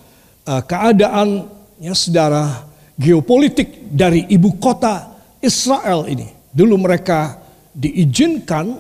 uh, 0.46 0.62
keadaan 0.62 1.51
ya 1.83 1.98
saudara 1.98 2.62
geopolitik 2.94 3.90
dari 3.90 4.31
ibu 4.31 4.55
kota 4.62 5.18
Israel 5.42 6.07
ini. 6.07 6.31
Dulu 6.55 6.79
mereka 6.79 7.42
diizinkan 7.75 8.79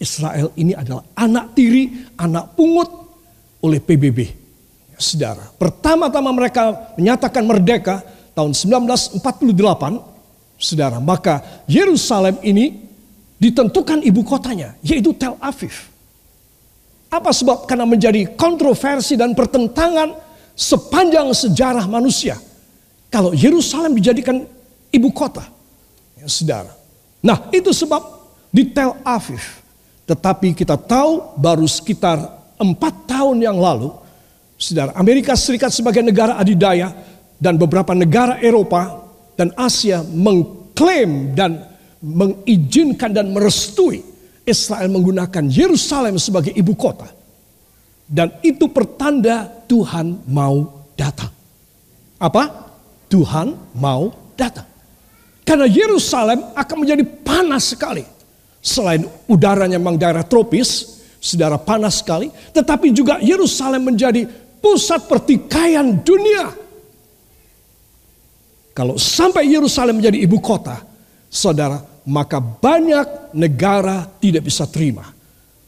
Israel 0.00 0.56
ini 0.56 0.72
adalah 0.72 1.04
anak 1.12 1.52
tiri, 1.52 2.16
anak 2.16 2.56
pungut 2.56 2.88
oleh 3.60 3.76
PBB. 3.76 4.39
Saudara, 5.00 5.48
pertama-tama 5.56 6.28
mereka 6.28 6.92
menyatakan 7.00 7.40
merdeka 7.48 8.04
tahun 8.36 8.52
1948, 8.52 9.24
Saudara, 10.60 11.00
maka 11.00 11.40
Yerusalem 11.64 12.36
ini 12.44 12.84
ditentukan 13.40 14.04
ibu 14.04 14.20
kotanya, 14.20 14.76
yaitu 14.84 15.16
Tel 15.16 15.40
Aviv. 15.40 15.88
Apa 17.08 17.32
sebab? 17.32 17.64
Karena 17.64 17.88
menjadi 17.88 18.28
kontroversi 18.36 19.16
dan 19.16 19.32
pertentangan 19.32 20.12
sepanjang 20.52 21.32
sejarah 21.32 21.88
manusia. 21.88 22.36
Kalau 23.08 23.32
Yerusalem 23.32 23.96
dijadikan 23.96 24.44
ibu 24.92 25.08
kota, 25.16 25.48
ya, 26.20 26.28
saudara. 26.28 26.76
Nah, 27.24 27.48
itu 27.56 27.72
sebab 27.72 28.04
di 28.52 28.68
Tel 28.68 28.92
Aviv. 29.00 29.40
Tetapi 30.04 30.52
kita 30.52 30.76
tahu 30.76 31.40
baru 31.40 31.64
sekitar 31.64 32.20
empat 32.60 33.08
tahun 33.08 33.40
yang 33.40 33.56
lalu, 33.56 33.96
Saudara, 34.60 34.92
Amerika 34.92 35.32
Serikat 35.32 35.72
sebagai 35.72 36.04
negara 36.04 36.36
adidaya 36.36 36.92
dan 37.40 37.56
beberapa 37.56 37.96
negara 37.96 38.36
Eropa 38.44 39.08
dan 39.32 39.56
Asia 39.56 40.04
mengklaim 40.04 41.32
dan 41.32 41.64
mengizinkan 42.04 43.08
dan 43.08 43.32
merestui 43.32 44.04
Israel 44.44 44.92
menggunakan 44.92 45.48
Yerusalem 45.48 46.20
sebagai 46.20 46.52
ibu 46.52 46.76
kota. 46.76 47.08
Dan 48.04 48.36
itu 48.44 48.68
pertanda 48.68 49.48
Tuhan 49.64 50.28
mau 50.28 50.84
datang. 50.92 51.32
Apa? 52.20 52.68
Tuhan 53.08 53.56
mau 53.80 54.12
datang. 54.36 54.68
Karena 55.40 55.64
Yerusalem 55.64 56.52
akan 56.52 56.76
menjadi 56.84 57.04
panas 57.24 57.72
sekali. 57.72 58.04
Selain 58.60 59.08
udaranya 59.24 59.80
memang 59.80 59.96
daerah 59.96 60.20
tropis, 60.20 61.00
saudara 61.16 61.56
panas 61.56 62.04
sekali. 62.04 62.28
Tetapi 62.52 62.92
juga 62.92 63.16
Yerusalem 63.24 63.88
menjadi 63.88 64.28
pusat 64.60 65.08
pertikaian 65.08 66.00
dunia. 66.04 66.52
Kalau 68.70 68.96
sampai 68.96 69.50
Yerusalem 69.50 69.98
menjadi 69.98 70.22
ibu 70.22 70.38
kota, 70.38 70.80
saudara, 71.26 71.82
maka 72.06 72.38
banyak 72.38 73.34
negara 73.36 74.06
tidak 74.22 74.46
bisa 74.46 74.64
terima. 74.64 75.10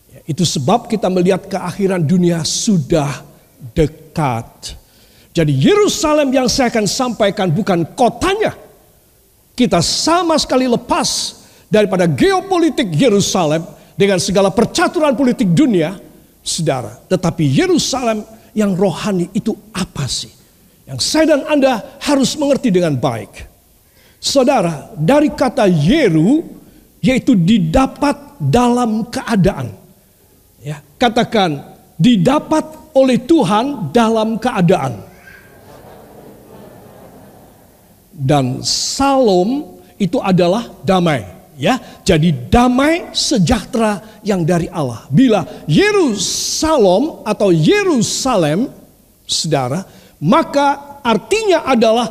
Ya, 0.08 0.20
itu 0.24 0.46
sebab 0.46 0.86
kita 0.88 1.10
melihat 1.12 1.44
keakhiran 1.50 2.00
dunia 2.00 2.40
sudah 2.46 3.26
dekat. 3.74 4.78
Jadi 5.32 5.52
Yerusalem 5.52 6.28
yang 6.32 6.48
saya 6.48 6.68
akan 6.68 6.86
sampaikan 6.88 7.48
bukan 7.48 7.88
kotanya. 7.96 8.52
Kita 9.52 9.84
sama 9.84 10.36
sekali 10.40 10.64
lepas 10.68 11.40
daripada 11.68 12.04
geopolitik 12.08 12.88
Yerusalem 12.92 13.64
dengan 13.96 14.16
segala 14.20 14.48
percaturan 14.48 15.16
politik 15.16 15.48
dunia, 15.52 15.96
saudara. 16.40 17.00
Tetapi 17.08 17.44
Yerusalem 17.44 18.24
yang 18.52 18.76
rohani 18.76 19.28
itu 19.32 19.52
apa 19.72 20.04
sih? 20.08 20.30
Yang 20.88 21.00
saya 21.04 21.36
dan 21.36 21.42
Anda 21.48 21.98
harus 22.04 22.36
mengerti 22.36 22.68
dengan 22.68 22.96
baik. 22.96 23.48
Saudara, 24.22 24.92
dari 24.94 25.32
kata 25.32 25.66
Yeru 25.66 26.44
yaitu 27.02 27.34
didapat 27.34 28.38
dalam 28.38 29.10
keadaan. 29.10 29.74
Ya, 30.62 30.78
katakan 30.94 31.58
didapat 31.98 32.62
oleh 32.94 33.18
Tuhan 33.18 33.90
dalam 33.90 34.38
keadaan. 34.38 35.02
Dan 38.12 38.62
salom 38.62 39.80
itu 39.98 40.22
adalah 40.22 40.70
damai 40.86 41.41
ya. 41.62 41.78
Jadi 42.02 42.50
damai 42.50 43.14
sejahtera 43.14 44.02
yang 44.26 44.42
dari 44.42 44.66
Allah. 44.66 45.06
Bila 45.06 45.46
Yerusalem 45.70 47.22
atau 47.22 47.54
Yerusalem, 47.54 48.66
saudara, 49.22 49.86
maka 50.18 50.98
artinya 51.06 51.62
adalah 51.62 52.10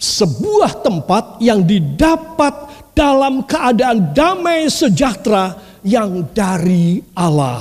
sebuah 0.00 0.80
tempat 0.80 1.44
yang 1.44 1.60
didapat 1.60 2.72
dalam 2.96 3.44
keadaan 3.44 4.16
damai 4.16 4.72
sejahtera 4.72 5.60
yang 5.84 6.24
dari 6.32 7.04
Allah. 7.12 7.60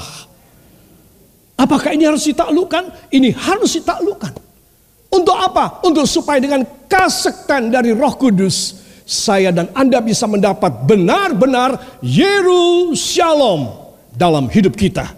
Apakah 1.59 1.91
ini 1.91 2.07
harus 2.07 2.23
ditaklukkan? 2.23 3.11
Ini 3.11 3.35
harus 3.35 3.75
ditaklukkan. 3.75 4.31
Untuk 5.11 5.35
apa? 5.35 5.83
Untuk 5.83 6.07
supaya 6.07 6.39
dengan 6.39 6.63
kasektan 6.87 7.67
dari 7.67 7.91
Roh 7.91 8.15
Kudus 8.15 8.87
saya 9.09 9.49
dan 9.49 9.73
Anda 9.73 10.05
bisa 10.05 10.29
mendapat 10.29 10.85
benar-benar 10.85 11.97
Yerusalem 12.05 13.73
dalam 14.13 14.45
hidup 14.53 14.77
kita. 14.77 15.09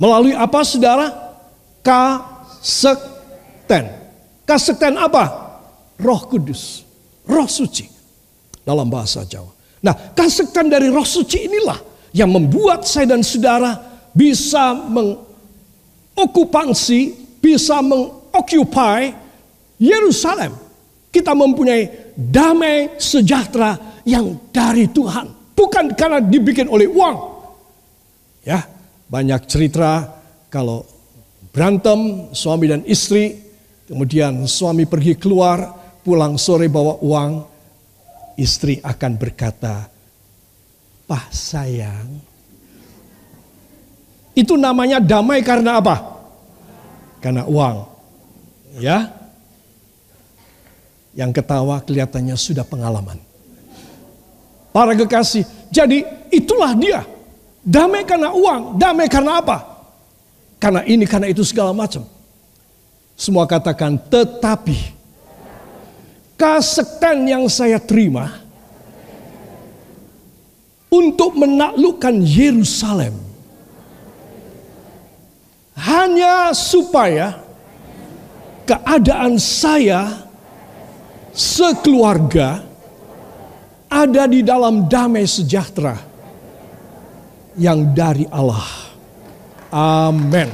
Melalui 0.00 0.32
apa 0.32 0.64
saudara? 0.64 1.12
Kasekten. 1.84 3.84
Kasekten 4.48 4.96
apa? 4.96 5.52
Roh 6.00 6.24
Kudus. 6.24 6.88
Roh 7.28 7.44
Suci. 7.44 7.84
Dalam 8.64 8.88
bahasa 8.88 9.20
Jawa. 9.28 9.60
Nah 9.80 9.96
kasekten 10.12 10.68
dari 10.68 10.92
roh 10.92 11.08
suci 11.08 11.48
inilah 11.48 11.80
yang 12.12 12.28
membuat 12.28 12.84
saya 12.84 13.16
dan 13.16 13.24
saudara 13.24 13.80
bisa 14.12 14.76
mengokupansi, 14.76 17.16
bisa 17.40 17.80
mengoccupy 17.80 19.16
Yerusalem. 19.80 20.52
Kita 21.10 21.34
mempunyai 21.34 22.09
damai 22.20 23.00
sejahtera 23.00 24.02
yang 24.04 24.36
dari 24.52 24.84
Tuhan. 24.92 25.56
Bukan 25.56 25.96
karena 25.96 26.20
dibikin 26.20 26.68
oleh 26.68 26.88
uang. 26.88 27.16
Ya, 28.44 28.64
banyak 29.08 29.44
cerita 29.48 30.08
kalau 30.52 30.84
berantem 31.52 32.32
suami 32.32 32.68
dan 32.68 32.82
istri, 32.88 33.36
kemudian 33.88 34.44
suami 34.48 34.84
pergi 34.88 35.16
keluar, 35.16 35.76
pulang 36.00 36.40
sore 36.40 36.68
bawa 36.68 37.00
uang, 37.04 37.44
istri 38.40 38.80
akan 38.80 39.12
berkata, 39.20 39.88
apa 41.04 41.20
sayang? 41.28 42.08
Itu 44.32 44.56
namanya 44.56 45.02
damai 45.02 45.44
karena 45.44 45.82
apa? 45.82 45.96
Karena 47.20 47.44
uang. 47.44 47.76
Ya. 48.80 49.19
Yang 51.10 51.42
ketawa 51.42 51.82
kelihatannya 51.82 52.36
sudah 52.38 52.62
pengalaman. 52.62 53.18
Para 54.70 54.94
kekasih, 54.94 55.42
jadi 55.74 56.06
itulah 56.30 56.70
dia. 56.78 57.02
Damai 57.60 58.06
karena 58.06 58.30
uang, 58.30 58.78
damai 58.78 59.10
karena 59.10 59.42
apa? 59.42 59.58
Karena 60.62 60.86
ini, 60.86 61.04
karena 61.04 61.26
itu 61.26 61.42
segala 61.42 61.74
macam. 61.74 62.06
Semua 63.18 63.44
katakan, 63.44 63.98
tetapi 63.98 64.96
kasekten 66.40 67.28
yang 67.28 67.44
saya 67.52 67.76
terima 67.76 68.40
untuk 70.88 71.36
menaklukkan 71.36 72.16
Yerusalem 72.24 73.12
hanya 75.76 76.56
supaya 76.56 77.40
keadaan 78.64 79.36
saya 79.36 80.29
sekeluarga 81.34 82.62
ada 83.90 84.22
di 84.30 84.46
dalam 84.46 84.86
damai 84.86 85.26
sejahtera 85.26 85.98
yang 87.58 87.90
dari 87.90 88.24
Allah. 88.30 88.66
Amin. 89.70 90.46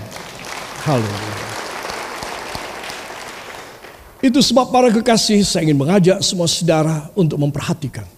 Haleluya. 0.84 1.36
Itu 4.24 4.40
sebab 4.40 4.72
para 4.72 4.88
kekasih 4.88 5.44
saya 5.44 5.68
ingin 5.68 5.78
mengajak 5.78 6.18
semua 6.24 6.48
saudara 6.48 7.12
untuk 7.12 7.36
memperhatikan. 7.36 8.08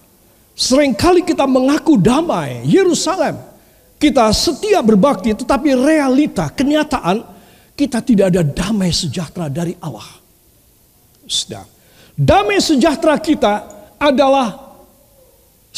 Seringkali 0.58 1.22
kita 1.22 1.46
mengaku 1.46 1.98
damai, 1.98 2.66
Yerusalem. 2.66 3.38
Kita 3.98 4.30
setia 4.30 4.78
berbakti 4.78 5.34
tetapi 5.34 5.74
realita, 5.74 6.54
kenyataan 6.54 7.22
kita 7.74 7.98
tidak 8.02 8.30
ada 8.34 8.42
damai 8.46 8.94
sejahtera 8.94 9.50
dari 9.50 9.74
Allah. 9.82 10.06
Sudah. 11.26 11.77
Damai 12.18 12.58
sejahtera 12.58 13.14
kita 13.22 13.62
adalah 13.94 14.68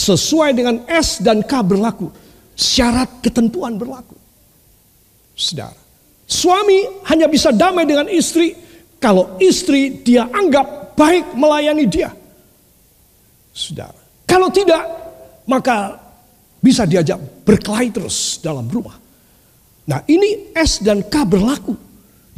Sesuai 0.00 0.56
dengan 0.56 0.76
S 0.86 1.20
dan 1.20 1.42
K 1.44 1.60
berlaku. 1.60 2.08
Syarat 2.54 3.20
ketentuan 3.20 3.76
berlaku. 3.76 4.16
Saudara. 5.36 5.76
Suami 6.24 7.04
hanya 7.10 7.26
bisa 7.26 7.50
damai 7.50 7.84
dengan 7.84 8.06
istri 8.06 8.54
kalau 9.02 9.36
istri 9.42 10.00
dia 10.00 10.30
anggap 10.30 10.94
baik 10.94 11.34
melayani 11.34 11.84
dia. 11.84 12.08
Saudara. 13.50 13.98
Kalau 14.24 14.48
tidak, 14.48 14.84
maka 15.50 15.98
bisa 16.62 16.86
diajak 16.86 17.18
berkelahi 17.42 17.90
terus 17.90 18.38
dalam 18.38 18.70
rumah. 18.70 18.94
Nah 19.90 20.00
ini 20.06 20.54
S 20.54 20.80
dan 20.80 21.02
K 21.02 21.26
berlaku. 21.26 21.74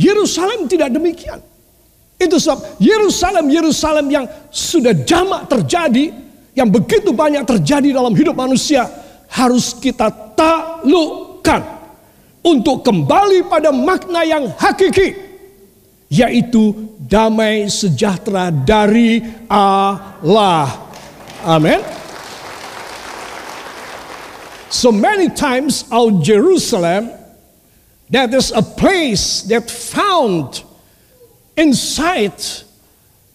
Yerusalem 0.00 0.66
tidak 0.66 0.88
demikian. 0.88 1.38
Itu 2.22 2.38
sebab 2.38 2.78
Yerusalem, 2.78 3.50
Yerusalem 3.50 4.06
yang 4.06 4.26
sudah 4.54 4.94
jamak 5.02 5.50
terjadi 5.50 6.14
yang 6.54 6.70
begitu 6.70 7.10
banyak 7.10 7.42
terjadi 7.42 7.90
dalam 7.90 8.14
hidup 8.14 8.38
manusia 8.38 8.86
harus 9.32 9.74
kita 9.74 10.12
taklukkan 10.38 11.64
untuk 12.44 12.86
kembali 12.86 13.48
pada 13.50 13.74
makna 13.74 14.22
yang 14.22 14.52
hakiki 14.54 15.16
yaitu 16.12 16.92
damai 17.00 17.72
sejahtera 17.72 18.52
dari 18.52 19.24
Allah. 19.48 20.92
Amin. 21.40 21.80
So 24.68 24.92
many 24.92 25.32
times 25.32 25.88
our 25.88 26.12
Jerusalem 26.20 27.08
that 28.12 28.28
is 28.36 28.52
a 28.52 28.60
place 28.60 29.48
that 29.48 29.72
found 29.72 30.64
inside 31.56 32.40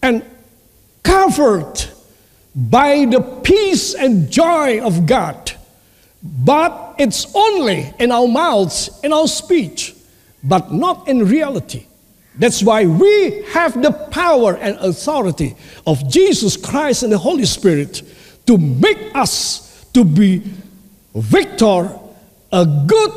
and 0.02 0.24
covered 1.04 1.86
by 2.56 3.06
the 3.06 3.22
peace 3.44 3.94
and 3.94 4.32
joy 4.32 4.82
of 4.82 5.06
God. 5.06 5.52
But 6.24 6.96
it's 6.98 7.34
only 7.36 7.94
in 8.00 8.12
our 8.12 8.28
mouths, 8.28 8.90
in 9.04 9.14
our 9.14 9.28
speech, 9.28 9.96
but 10.44 10.72
not 10.74 11.08
in 11.08 11.26
reality. 11.26 11.86
That's 12.40 12.62
why 12.62 12.86
we 12.86 13.44
have 13.50 13.82
the 13.82 13.92
power 13.92 14.56
and 14.58 14.78
authority 14.78 15.56
of 15.86 16.08
Jesus 16.10 16.58
Christ 16.58 17.04
and 17.04 17.12
the 17.12 17.18
Holy 17.18 17.46
Spirit 17.46 18.02
to 18.46 18.58
make 18.58 19.16
us 19.16 19.86
to 19.94 20.04
be 20.04 20.44
victor, 21.16 22.00
a 22.52 22.66
good 22.86 23.12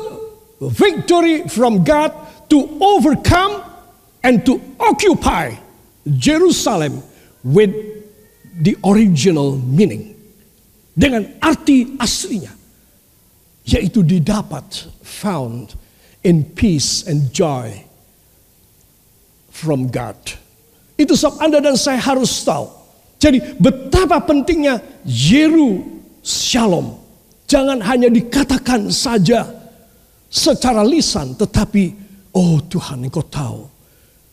victory 0.61 1.47
from 1.47 1.83
God 1.83 2.13
to 2.49 2.77
overcome 2.81 3.63
and 4.23 4.45
to 4.45 4.61
occupy 4.79 5.57
Jerusalem 6.05 7.01
with 7.43 7.73
the 8.61 8.77
original 8.85 9.57
meaning 9.57 10.13
dengan 10.93 11.25
arti 11.41 11.97
aslinya 11.97 12.53
yaitu 13.65 14.01
didapat 14.01 14.89
found 15.05 15.77
in 16.25 16.41
peace 16.43 17.05
and 17.05 17.29
joy 17.33 17.69
from 19.49 19.89
God. 19.89 20.17
Itu 20.97 21.13
sebab 21.17 21.41
Anda 21.41 21.61
dan 21.61 21.77
saya 21.77 22.01
harus 22.01 22.41
tahu. 22.41 22.69
Jadi 23.21 23.57
betapa 23.61 24.17
pentingnya 24.21 24.81
Yeru 25.05 26.01
Shalom. 26.25 26.97
Jangan 27.45 27.81
hanya 27.85 28.09
dikatakan 28.09 28.89
saja 28.89 29.45
secara 30.31 30.81
lisan 30.85 31.35
tetapi 31.35 31.91
oh 32.31 32.63
Tuhan 32.65 33.03
engkau 33.05 33.25
tahu 33.27 33.70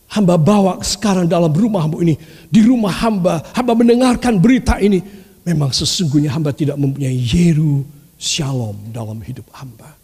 hamba 0.09 0.35
bawa 0.35 0.81
sekarang 0.81 1.29
dalam 1.29 1.53
rumahmu 1.53 2.01
ini. 2.01 2.17
Di 2.49 2.65
rumah 2.65 2.93
hamba, 2.93 3.45
hamba 3.53 3.73
mendengarkan 3.77 4.41
berita 4.41 4.81
ini. 4.81 5.01
Memang 5.45 5.71
sesungguhnya 5.73 6.33
hamba 6.33 6.53
tidak 6.53 6.77
mempunyai 6.77 7.15
Yeru 7.15 7.85
Shalom 8.19 8.91
dalam 8.91 9.23
hidup 9.23 9.47
hamba. 9.55 9.95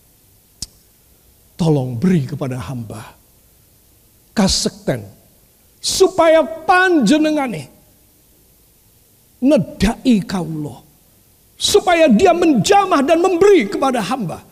Tolong 1.59 1.99
beri 1.99 2.23
kepada 2.23 2.55
hamba 2.59 3.15
kasekten 4.35 5.07
supaya 5.79 6.43
panjenengane 6.43 7.71
nedai 9.39 10.19
kaulo 10.27 10.83
supaya 11.55 12.11
dia 12.11 12.35
menjamah 12.35 12.99
dan 12.99 13.23
memberi 13.23 13.71
kepada 13.71 14.03
hamba 14.03 14.43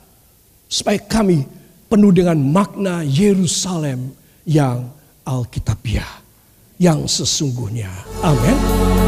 supaya 0.72 0.96
kami 1.04 1.44
penuh 1.92 2.16
dengan 2.16 2.40
makna 2.40 3.04
Yerusalem 3.04 4.16
yang 4.48 4.88
Alkitabiah 5.24 6.24
yang 6.80 7.08
sesungguhnya. 7.08 7.92
Amin. 8.24 9.03